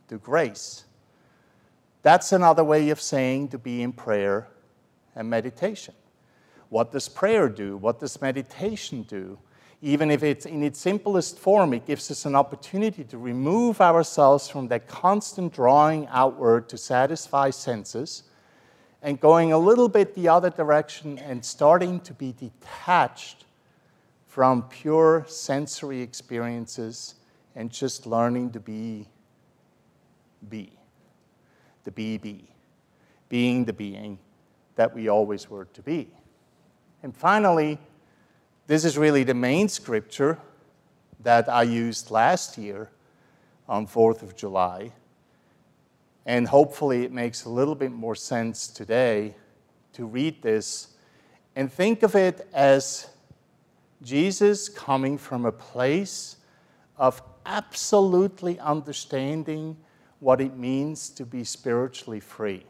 to 0.09 0.17
grace. 0.17 0.83
That's 2.01 2.33
another 2.33 2.65
way 2.65 2.89
of 2.89 2.99
saying 2.99 3.47
to 3.49 3.57
be 3.57 3.81
in 3.81 3.93
prayer 3.93 4.49
and 5.15 5.29
meditation. 5.29 5.93
What 6.69 6.91
does 6.91 7.09
prayer 7.09 7.49
do? 7.49 7.77
What 7.77 7.99
does 7.99 8.21
meditation 8.21 9.03
do? 9.03 9.37
Even 9.81 10.11
if 10.11 10.23
it's 10.23 10.45
in 10.45 10.61
its 10.61 10.79
simplest 10.79 11.39
form, 11.39 11.73
it 11.73 11.85
gives 11.87 12.11
us 12.11 12.25
an 12.25 12.35
opportunity 12.35 13.03
to 13.05 13.17
remove 13.17 13.79
ourselves 13.81 14.47
from 14.47 14.67
that 14.67 14.87
constant 14.87 15.53
drawing 15.53 16.05
outward 16.07 16.67
to 16.69 16.77
satisfy 16.77 17.49
senses 17.49 18.23
and 19.01 19.19
going 19.19 19.53
a 19.53 19.57
little 19.57 19.87
bit 19.87 20.13
the 20.15 20.27
other 20.27 20.49
direction 20.49 21.17
and 21.19 21.43
starting 21.43 21.99
to 22.01 22.13
be 22.13 22.33
detached 22.33 23.45
from 24.27 24.63
pure 24.63 25.25
sensory 25.27 26.01
experiences 26.01 27.15
and 27.55 27.71
just 27.71 28.05
learning 28.05 28.51
to 28.51 28.59
be 28.59 29.07
be. 30.49 30.71
The 31.85 31.91
be 31.91 32.17
be. 32.17 32.49
Being 33.29 33.65
the 33.65 33.73
being 33.73 34.19
that 34.75 34.93
we 34.93 35.07
always 35.07 35.49
were 35.49 35.65
to 35.65 35.81
be. 35.81 36.09
And 37.01 37.15
finally, 37.15 37.79
this 38.67 38.85
is 38.85 38.97
really 38.97 39.23
the 39.23 39.33
main 39.33 39.69
scripture 39.69 40.37
that 41.21 41.49
I 41.49 41.63
used 41.63 42.11
last 42.11 42.57
year 42.57 42.89
on 43.67 43.87
4th 43.87 44.21
of 44.21 44.35
July. 44.35 44.91
And 46.25 46.47
hopefully, 46.47 47.03
it 47.03 47.11
makes 47.11 47.45
a 47.45 47.49
little 47.49 47.75
bit 47.75 47.91
more 47.91 48.15
sense 48.15 48.67
today 48.67 49.35
to 49.93 50.05
read 50.05 50.41
this 50.41 50.89
and 51.55 51.71
think 51.71 52.03
of 52.03 52.15
it 52.15 52.47
as 52.53 53.09
Jesus 54.01 54.69
coming 54.69 55.17
from 55.17 55.45
a 55.45 55.51
place 55.51 56.37
of 56.97 57.21
absolutely 57.45 58.59
understanding 58.59 59.75
what 60.19 60.39
it 60.39 60.55
means 60.55 61.09
to 61.09 61.25
be 61.25 61.43
spiritually 61.43 62.19
free, 62.19 62.63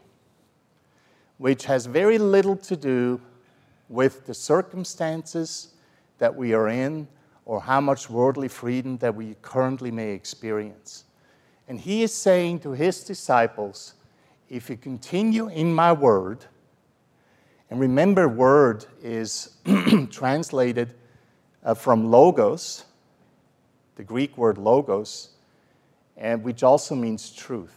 which 1.38 1.66
has 1.66 1.86
very 1.86 2.18
little 2.18 2.56
to 2.56 2.76
do 2.76 3.20
with 3.90 4.26
the 4.26 4.34
circumstances 4.34 5.74
that 6.20 6.34
we 6.34 6.54
are 6.54 6.70
in 6.70 7.08
or 7.46 7.60
how 7.60 7.82
much 7.82 8.10
worldly 8.10 8.48
freedom 8.48 8.98
that 9.00 9.14
we 9.14 9.36
currently 9.42 9.92
may 9.92 10.12
experience. 10.12 11.06
And 11.68 11.80
he 11.80 12.04
is 12.04 12.14
saying 12.14 12.60
to 12.62 12.72
his 12.72 13.04
disciples, 13.04 13.96
if 14.50 14.70
you 14.70 14.78
continue 14.78 15.50
in 15.50 15.74
my 15.74 15.92
word, 15.92 16.46
and 17.70 17.80
remember, 17.80 18.28
word 18.28 18.86
is 19.02 19.58
translated 20.10 20.96
uh, 21.64 21.76
from 21.76 22.10
logos, 22.10 22.86
the 23.96 24.04
Greek 24.04 24.38
word 24.38 24.58
logos, 24.58 25.30
and 26.18 26.44
which 26.44 26.64
also 26.64 26.96
means 26.96 27.32
truth. 27.32 27.76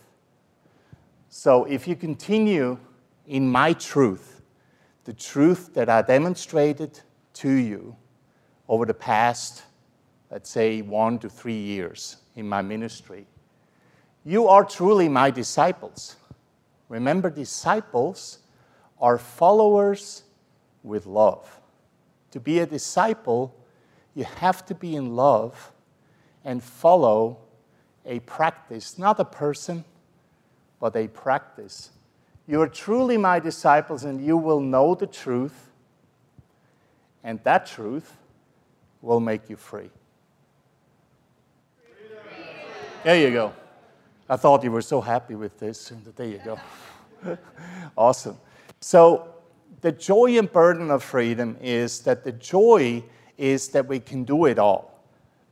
So 1.28 1.64
if 1.64 1.86
you 1.86 1.94
continue 1.94 2.78
in 3.26 3.50
my 3.50 3.74
truth, 3.74 4.31
the 5.04 5.12
truth 5.12 5.74
that 5.74 5.88
I 5.88 6.02
demonstrated 6.02 7.00
to 7.34 7.50
you 7.50 7.96
over 8.68 8.86
the 8.86 8.94
past, 8.94 9.62
let's 10.30 10.50
say, 10.50 10.82
one 10.82 11.18
to 11.20 11.28
three 11.28 11.58
years 11.58 12.18
in 12.36 12.48
my 12.48 12.62
ministry, 12.62 13.26
you 14.24 14.46
are 14.48 14.64
truly 14.64 15.08
my 15.08 15.30
disciples. 15.30 16.16
Remember, 16.88 17.30
disciples 17.30 18.38
are 19.00 19.18
followers 19.18 20.22
with 20.82 21.06
love. 21.06 21.60
To 22.30 22.40
be 22.40 22.60
a 22.60 22.66
disciple 22.66 23.54
you 24.14 24.24
have 24.24 24.64
to 24.66 24.74
be 24.74 24.94
in 24.94 25.16
love 25.16 25.72
and 26.44 26.62
follow 26.62 27.38
a 28.04 28.20
practice, 28.20 28.98
not 28.98 29.18
a 29.20 29.24
person, 29.24 29.84
but 30.80 30.96
a 30.96 31.08
practice. 31.08 31.90
You 32.46 32.60
are 32.60 32.68
truly 32.68 33.16
my 33.16 33.38
disciples, 33.38 34.04
and 34.04 34.24
you 34.24 34.36
will 34.36 34.60
know 34.60 34.94
the 34.94 35.06
truth, 35.06 35.70
and 37.22 37.42
that 37.44 37.66
truth 37.66 38.16
will 39.00 39.20
make 39.20 39.48
you 39.48 39.56
free. 39.56 39.90
There 43.04 43.20
you 43.20 43.30
go. 43.30 43.52
I 44.28 44.36
thought 44.36 44.62
you 44.64 44.70
were 44.70 44.82
so 44.82 45.00
happy 45.00 45.34
with 45.34 45.58
this, 45.58 45.92
there 46.16 46.26
you 46.26 46.40
go. 46.44 46.58
awesome. 47.96 48.38
So, 48.80 49.28
the 49.80 49.92
joy 49.92 50.38
and 50.38 50.50
burden 50.50 50.90
of 50.90 51.02
freedom 51.02 51.56
is 51.60 52.00
that 52.00 52.22
the 52.22 52.32
joy 52.32 53.02
is 53.36 53.68
that 53.68 53.86
we 53.86 53.98
can 53.98 54.22
do 54.22 54.46
it 54.46 54.58
all. 54.58 55.02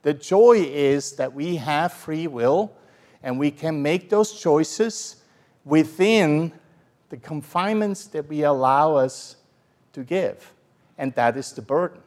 The 0.02 0.14
joy 0.14 0.58
is 0.58 1.12
that 1.16 1.32
we 1.34 1.56
have 1.56 1.92
free 1.92 2.28
will 2.28 2.72
and 3.22 3.38
we 3.38 3.50
can 3.50 3.82
make 3.82 4.08
those 4.08 4.40
choices 4.40 5.16
within 5.64 6.52
the 7.10 7.16
confinements 7.16 8.06
that 8.06 8.28
we 8.28 8.44
allow 8.44 8.94
us 8.94 9.36
to 9.92 10.02
give. 10.02 10.52
And 10.96 11.14
that 11.16 11.36
is 11.36 11.52
the 11.52 11.62
burden. 11.62 12.00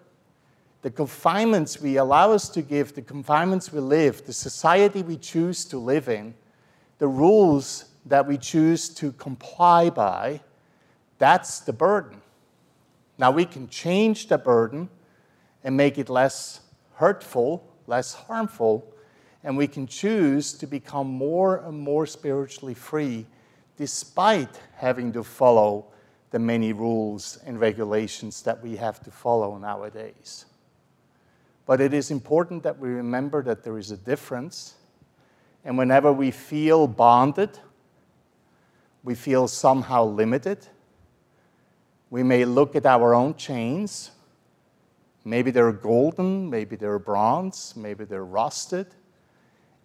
The 0.81 0.91
confinements 0.91 1.79
we 1.79 1.97
allow 1.97 2.31
us 2.31 2.49
to 2.49 2.61
give, 2.61 2.95
the 2.95 3.01
confinements 3.01 3.71
we 3.71 3.79
live, 3.79 4.25
the 4.25 4.33
society 4.33 5.03
we 5.03 5.17
choose 5.17 5.65
to 5.65 5.77
live 5.77 6.09
in, 6.09 6.33
the 6.97 7.07
rules 7.07 7.85
that 8.05 8.27
we 8.27 8.37
choose 8.37 8.89
to 8.89 9.11
comply 9.13 9.89
by, 9.89 10.41
that's 11.19 11.59
the 11.59 11.73
burden. 11.73 12.21
Now 13.17 13.31
we 13.31 13.45
can 13.45 13.67
change 13.67 14.27
the 14.27 14.37
burden 14.37 14.89
and 15.63 15.77
make 15.77 15.97
it 15.97 16.09
less 16.09 16.61
hurtful, 16.95 17.65
less 17.87 18.13
harmful, 18.13 18.85
and 19.43 19.57
we 19.57 19.67
can 19.67 19.87
choose 19.87 20.53
to 20.53 20.67
become 20.67 21.07
more 21.07 21.57
and 21.57 21.77
more 21.77 22.05
spiritually 22.05 22.73
free 22.73 23.25
despite 23.77 24.59
having 24.75 25.11
to 25.13 25.23
follow 25.23 25.85
the 26.31 26.39
many 26.39 26.73
rules 26.73 27.39
and 27.45 27.59
regulations 27.59 28.41
that 28.43 28.61
we 28.63 28.75
have 28.75 29.01
to 29.03 29.11
follow 29.11 29.57
nowadays. 29.57 30.45
But 31.65 31.79
it 31.79 31.93
is 31.93 32.11
important 32.11 32.63
that 32.63 32.77
we 32.79 32.89
remember 32.89 33.41
that 33.43 33.63
there 33.63 33.77
is 33.77 33.91
a 33.91 33.97
difference, 33.97 34.75
and 35.63 35.77
whenever 35.77 36.11
we 36.11 36.31
feel 36.31 36.87
bonded, 36.87 37.57
we 39.03 39.15
feel 39.15 39.47
somehow 39.47 40.05
limited, 40.05 40.67
we 42.09 42.23
may 42.23 42.45
look 42.45 42.75
at 42.75 42.85
our 42.85 43.13
own 43.13 43.35
chains 43.35 44.11
Maybe 45.25 45.51
they're 45.51 45.71
golden, 45.71 46.49
maybe 46.49 46.75
they're 46.75 46.99
bronze, 46.99 47.75
maybe 47.77 48.03
they're 48.03 48.25
rusted, 48.25 48.87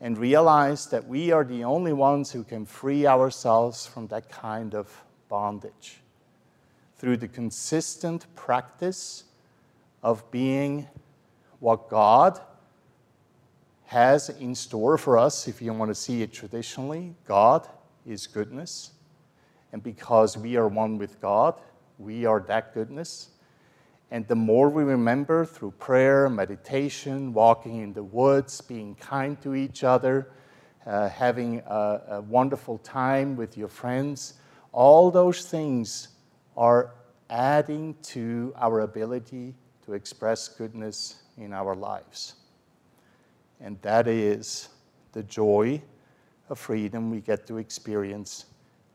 and 0.00 0.16
realize 0.16 0.86
that 0.86 1.06
we 1.06 1.32
are 1.32 1.44
the 1.44 1.64
only 1.64 1.92
ones 1.92 2.30
who 2.30 2.44
can 2.44 2.64
free 2.64 3.06
ourselves 3.06 3.86
from 3.86 4.06
that 4.08 4.28
kind 4.28 4.74
of 4.74 5.04
bondage 5.28 6.00
through 6.96 7.16
the 7.16 7.28
consistent 7.28 8.26
practice 8.34 9.24
of 10.02 10.28
being 10.30 10.86
what 11.60 11.88
God 11.88 12.40
has 13.86 14.28
in 14.28 14.54
store 14.54 14.98
for 14.98 15.16
us, 15.16 15.48
if 15.48 15.62
you 15.62 15.72
want 15.72 15.90
to 15.90 15.94
see 15.94 16.22
it 16.22 16.32
traditionally. 16.32 17.14
God 17.26 17.66
is 18.06 18.26
goodness. 18.26 18.92
And 19.72 19.82
because 19.82 20.36
we 20.36 20.56
are 20.56 20.68
one 20.68 20.98
with 20.98 21.20
God, 21.20 21.60
we 21.98 22.24
are 22.24 22.40
that 22.48 22.74
goodness. 22.74 23.30
And 24.10 24.26
the 24.26 24.34
more 24.34 24.70
we 24.70 24.84
remember 24.84 25.44
through 25.44 25.72
prayer, 25.72 26.30
meditation, 26.30 27.32
walking 27.34 27.82
in 27.82 27.92
the 27.92 28.02
woods, 28.02 28.60
being 28.60 28.94
kind 28.94 29.40
to 29.42 29.54
each 29.54 29.84
other, 29.84 30.30
uh, 30.86 31.08
having 31.10 31.62
a, 31.66 32.02
a 32.08 32.20
wonderful 32.22 32.78
time 32.78 33.36
with 33.36 33.58
your 33.58 33.68
friends, 33.68 34.34
all 34.72 35.10
those 35.10 35.44
things 35.44 36.08
are 36.56 36.94
adding 37.28 37.94
to 38.02 38.54
our 38.56 38.80
ability 38.80 39.54
to 39.84 39.92
express 39.92 40.48
goodness 40.48 41.22
in 41.36 41.52
our 41.52 41.74
lives. 41.74 42.34
And 43.60 43.80
that 43.82 44.08
is 44.08 44.68
the 45.12 45.22
joy 45.22 45.82
of 46.48 46.58
freedom 46.58 47.10
we 47.10 47.20
get 47.20 47.46
to 47.48 47.58
experience 47.58 48.46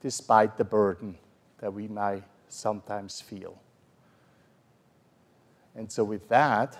despite 0.02 0.58
the 0.58 0.64
burden 0.64 1.18
that 1.60 1.72
we 1.72 1.88
might 1.88 2.24
sometimes 2.50 3.22
feel. 3.22 3.63
And 5.76 5.92
so, 5.92 6.04
with 6.04 6.30
that, 6.30 6.78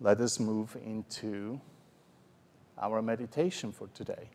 let 0.00 0.20
us 0.20 0.38
move 0.38 0.76
into 0.84 1.60
our 2.78 3.02
meditation 3.02 3.72
for 3.72 3.88
today. 3.88 4.28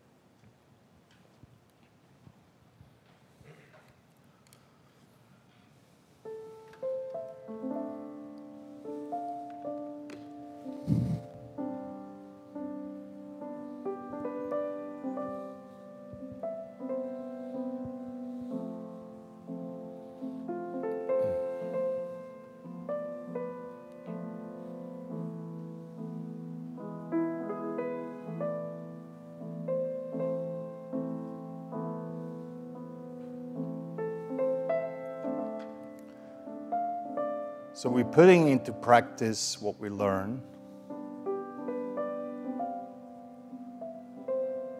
So 37.82 37.90
we're 37.90 38.04
putting 38.04 38.46
into 38.46 38.72
practice 38.72 39.60
what 39.60 39.80
we 39.80 39.88
learn 39.88 40.40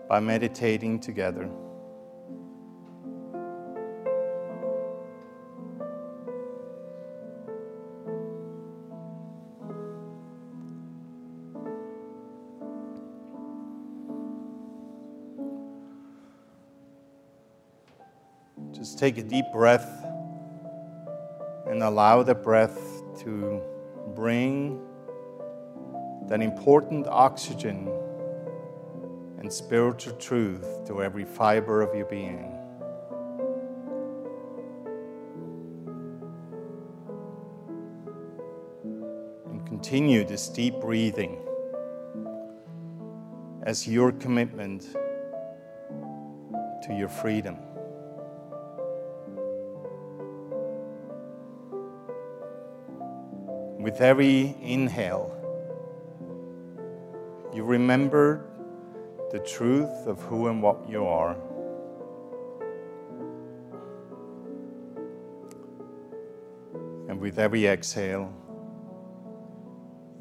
by 0.09 0.21
meditating 0.21 1.01
together. 1.01 1.51
Just 18.71 19.01
take 19.01 19.19
a 19.19 19.25
deep 19.25 19.47
breath 19.53 19.91
and 21.67 21.83
allow 21.83 22.23
the 22.23 22.37
breath 22.37 22.92
to 23.25 23.63
bring 24.15 24.81
that 26.29 26.41
important 26.41 27.07
oxygen 27.07 27.89
and 29.39 29.53
spiritual 29.53 30.15
truth 30.15 30.87
to 30.87 31.03
every 31.03 31.25
fiber 31.25 31.83
of 31.83 31.95
your 31.95 32.07
being. 32.07 32.57
And 39.51 39.67
continue 39.67 40.25
this 40.25 40.49
deep 40.49 40.81
breathing 40.81 41.39
as 43.65 43.87
your 43.87 44.13
commitment 44.13 44.83
to 46.83 46.95
your 46.95 47.09
freedom. 47.09 47.57
With 53.93 54.01
every 54.01 54.57
inhale, 54.63 55.31
you 57.53 57.63
remember 57.63 58.47
the 59.31 59.39
truth 59.41 60.07
of 60.07 60.19
who 60.23 60.47
and 60.47 60.63
what 60.63 60.89
you 60.89 61.05
are. 61.05 61.37
And 67.11 67.21
with 67.21 67.39
every 67.39 67.67
exhale, 67.67 68.33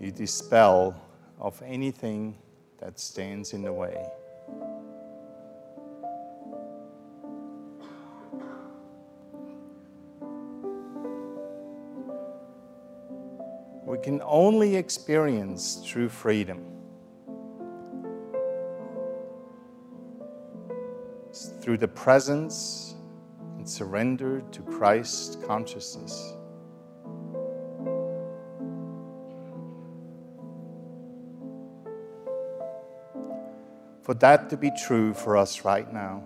you 0.01 0.12
dispel 0.12 1.01
of 1.39 1.62
anything 1.65 2.38
that 2.79 2.99
stands 2.99 3.53
in 3.53 3.62
the 3.62 3.71
way. 3.71 4.05
Can 13.97 14.21
only 14.23 14.75
experience 14.75 15.84
true 15.86 16.08
freedom 16.10 16.65
through 21.62 21.77
the 21.77 21.88
presence 21.88 22.95
and 23.58 23.69
surrender 23.69 24.41
to 24.51 24.62
Christ 24.63 25.41
consciousness. 25.45 26.34
For 34.01 34.15
that 34.15 34.49
to 34.49 34.58
be 34.58 34.71
true 34.71 35.13
for 35.13 35.38
us 35.38 35.63
right 35.63 35.91
now, 35.93 36.23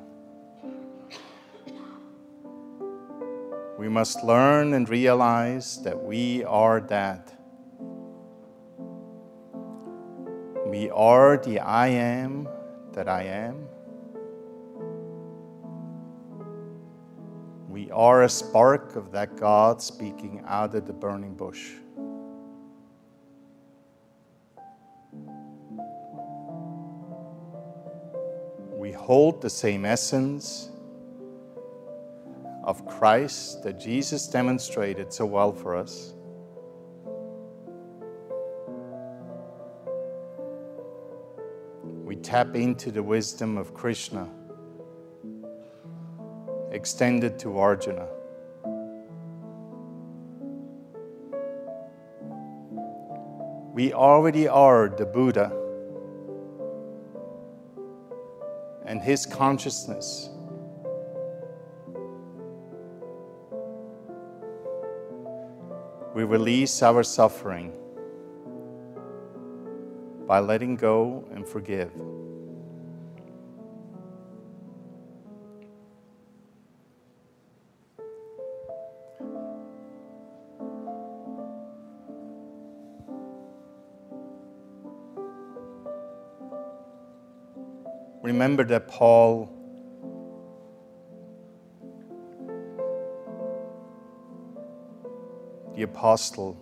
we 3.78 3.90
must 3.90 4.24
learn 4.24 4.74
and 4.74 4.88
realize 4.88 5.84
that 5.84 6.02
we 6.02 6.44
are 6.46 6.80
that. 6.80 7.35
Are 10.96 11.38
the 11.38 11.60
I 11.60 11.88
am 11.90 12.48
that 12.94 13.08
I 13.08 13.24
am. 13.24 13.68
We 17.70 17.92
are 17.92 18.24
a 18.24 18.30
spark 18.30 18.96
of 18.96 19.12
that 19.12 19.36
God 19.36 19.82
speaking 19.82 20.42
out 20.48 20.74
of 20.74 20.88
the 20.88 20.94
burning 20.94 21.36
bush. 21.36 21.74
We 28.72 28.92
hold 28.92 29.42
the 29.42 29.50
same 29.50 29.84
essence 29.84 30.72
of 32.64 32.86
Christ 32.88 33.64
that 33.64 33.80
Jesus 33.80 34.28
demonstrated 34.28 35.14
so 35.14 35.26
well 35.26 35.52
for 35.52 35.76
us. 35.76 36.15
Tap 42.14 42.56
into 42.56 42.92
the 42.92 43.02
wisdom 43.02 43.58
of 43.58 43.74
Krishna 43.74 44.30
extended 46.70 47.40
to 47.40 47.58
Arjuna. 47.58 48.08
We 53.74 53.94
already 53.94 54.48
are 54.48 54.90
the 54.90 55.06
Buddha 55.06 55.52
and 58.86 59.02
his 59.02 59.26
consciousness. 59.26 60.30
We 66.14 66.24
release 66.24 66.84
our 66.84 67.02
suffering 67.02 67.74
by 70.28 70.40
letting 70.40 70.76
go 70.76 71.28
and 71.34 71.48
forgive. 71.48 71.92
Remember 88.22 88.64
that 88.64 88.88
Paul 88.88 89.52
the 95.76 95.84
apostle 95.84 96.58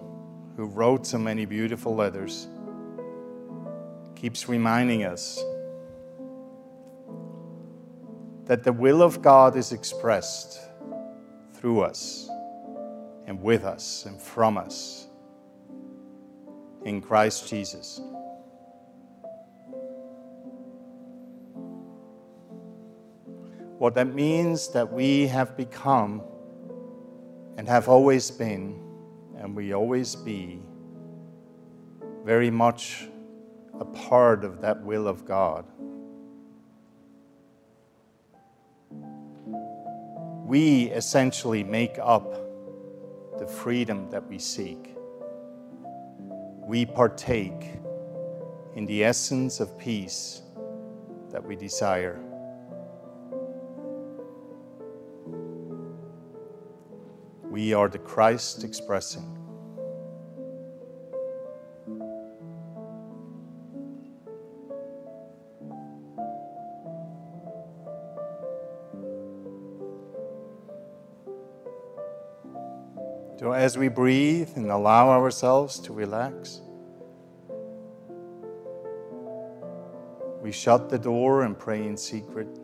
who 0.57 0.65
wrote 0.65 1.05
so 1.05 1.17
many 1.17 1.45
beautiful 1.45 1.95
letters 1.95 2.47
keeps 4.23 4.47
reminding 4.47 5.03
us 5.03 5.43
that 8.45 8.63
the 8.63 8.71
will 8.71 9.01
of 9.01 9.21
God 9.21 9.57
is 9.57 9.73
expressed 9.73 10.61
through 11.55 11.81
us 11.81 12.29
and 13.27 13.41
with 13.41 13.65
us 13.65 14.05
and 14.05 14.17
from 14.21 14.57
us 14.57 15.07
in 16.85 17.01
Christ 17.01 17.49
Jesus. 17.49 17.99
What 23.77 23.93
that 23.95 24.07
means 24.07 24.69
that 24.69 24.89
we 24.89 25.27
have 25.27 25.57
become 25.57 26.21
and 27.57 27.67
have 27.67 27.89
always 27.89 28.31
been, 28.31 28.81
and 29.37 29.53
we 29.53 29.73
always 29.73 30.15
be, 30.15 30.61
very 32.23 32.49
much 32.49 33.09
a 33.79 33.85
part 33.85 34.43
of 34.43 34.61
that 34.61 34.83
will 34.83 35.07
of 35.07 35.25
God. 35.25 35.65
We 40.45 40.91
essentially 40.91 41.63
make 41.63 41.97
up 42.01 42.33
the 43.39 43.47
freedom 43.47 44.09
that 44.11 44.27
we 44.27 44.37
seek. 44.37 44.95
We 46.65 46.85
partake 46.85 47.79
in 48.75 48.85
the 48.85 49.03
essence 49.03 49.59
of 49.59 49.77
peace 49.77 50.41
that 51.31 51.43
we 51.43 51.55
desire. 51.55 52.19
We 57.43 57.73
are 57.73 57.87
the 57.87 57.99
Christ 57.99 58.63
expressing. 58.63 59.42
As 73.63 73.77
we 73.77 73.87
breathe 73.87 74.49
and 74.57 74.69
allow 74.69 75.09
ourselves 75.09 75.79
to 75.79 75.93
relax, 75.93 76.59
we 80.41 80.51
shut 80.51 80.89
the 80.89 80.99
door 80.99 81.43
and 81.43 81.57
pray 81.57 81.87
in 81.87 81.95
secret 81.95 82.59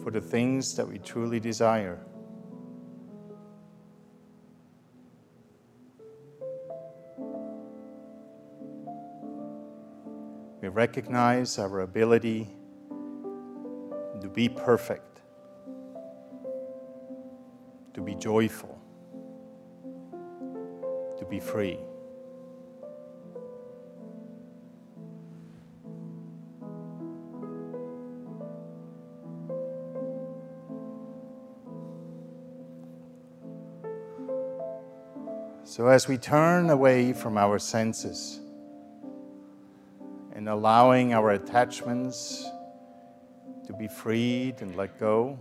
for 0.00 0.12
the 0.12 0.20
things 0.20 0.76
that 0.76 0.86
we 0.86 0.96
truly 0.96 1.40
desire. 1.40 1.98
We 10.60 10.68
recognize 10.68 11.58
our 11.58 11.80
ability 11.80 12.48
to 14.20 14.28
be 14.28 14.48
perfect 14.48 15.11
joyful, 18.22 18.78
to 21.18 21.24
be 21.28 21.40
free. 21.40 21.76
So, 35.64 35.88
as 35.88 36.06
we 36.06 36.16
turn 36.16 36.70
away 36.70 37.12
from 37.12 37.36
our 37.36 37.58
senses 37.58 38.38
and 40.32 40.48
allowing 40.48 41.12
our 41.12 41.30
attachments 41.30 42.46
to 43.66 43.72
be 43.72 43.88
freed 43.88 44.60
and 44.60 44.76
let 44.76 45.00
go, 45.00 45.36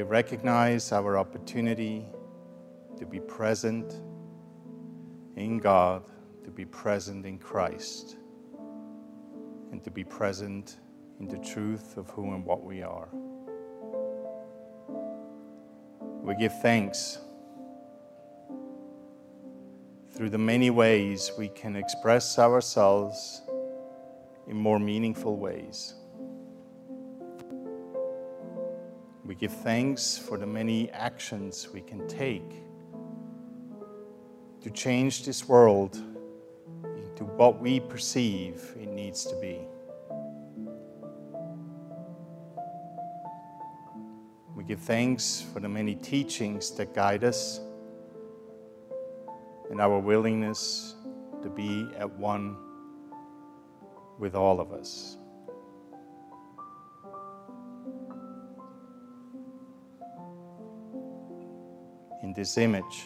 we 0.00 0.04
recognize 0.04 0.92
our 0.92 1.18
opportunity 1.18 2.06
to 2.96 3.04
be 3.04 3.20
present 3.20 4.00
in 5.36 5.58
God, 5.58 6.02
to 6.42 6.50
be 6.50 6.64
present 6.64 7.26
in 7.26 7.36
Christ, 7.36 8.16
and 9.70 9.84
to 9.84 9.90
be 9.90 10.02
present 10.02 10.78
in 11.18 11.28
the 11.28 11.36
truth 11.36 11.98
of 11.98 12.08
who 12.08 12.32
and 12.32 12.46
what 12.46 12.64
we 12.64 12.82
are. 12.82 13.10
We 16.22 16.34
give 16.36 16.58
thanks 16.62 17.18
through 20.12 20.30
the 20.30 20.38
many 20.38 20.70
ways 20.70 21.30
we 21.36 21.48
can 21.48 21.76
express 21.76 22.38
ourselves 22.38 23.42
in 24.48 24.56
more 24.56 24.78
meaningful 24.78 25.36
ways. 25.36 25.99
We 29.30 29.36
give 29.36 29.52
thanks 29.52 30.18
for 30.18 30.36
the 30.36 30.44
many 30.44 30.90
actions 30.90 31.68
we 31.72 31.82
can 31.82 32.08
take 32.08 32.64
to 34.60 34.70
change 34.70 35.24
this 35.24 35.48
world 35.48 35.94
into 36.82 37.22
what 37.36 37.60
we 37.60 37.78
perceive 37.78 38.74
it 38.76 38.88
needs 38.88 39.24
to 39.26 39.36
be. 39.36 39.60
We 44.56 44.64
give 44.64 44.80
thanks 44.80 45.46
for 45.52 45.60
the 45.60 45.68
many 45.68 45.94
teachings 45.94 46.72
that 46.72 46.92
guide 46.92 47.22
us 47.22 47.60
and 49.70 49.80
our 49.80 50.00
willingness 50.00 50.96
to 51.44 51.48
be 51.48 51.88
at 51.96 52.10
one 52.18 52.56
with 54.18 54.34
all 54.34 54.58
of 54.58 54.72
us. 54.72 55.18
This 62.40 62.56
image 62.56 63.04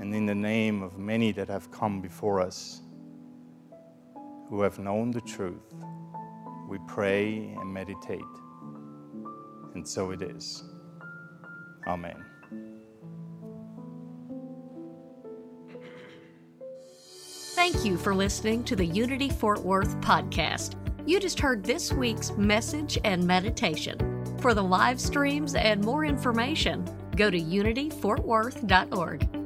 and 0.00 0.14
in 0.14 0.26
the 0.26 0.34
name 0.34 0.82
of 0.82 0.98
many 0.98 1.32
that 1.32 1.48
have 1.48 1.70
come 1.70 2.02
before 2.02 2.38
us 2.38 2.82
who 4.50 4.60
have 4.60 4.78
known 4.78 5.10
the 5.10 5.20
truth, 5.22 5.72
we 6.68 6.76
pray 6.86 7.54
and 7.58 7.72
meditate. 7.72 8.20
And 9.72 9.88
so 9.88 10.10
it 10.10 10.20
is. 10.20 10.62
Amen. 11.86 12.22
Thank 17.54 17.86
you 17.86 17.96
for 17.96 18.14
listening 18.14 18.62
to 18.64 18.76
the 18.76 18.84
Unity 18.84 19.30
Fort 19.30 19.62
Worth 19.62 19.98
podcast. 20.02 20.74
You 21.06 21.18
just 21.18 21.40
heard 21.40 21.64
this 21.64 21.94
week's 21.94 22.32
message 22.32 22.98
and 23.04 23.26
meditation. 23.26 23.96
For 24.38 24.52
the 24.52 24.62
live 24.62 25.00
streams 25.00 25.54
and 25.54 25.82
more 25.82 26.04
information, 26.04 26.84
go 27.20 27.30
to 27.30 27.38
unityfortworth.org. 27.38 29.39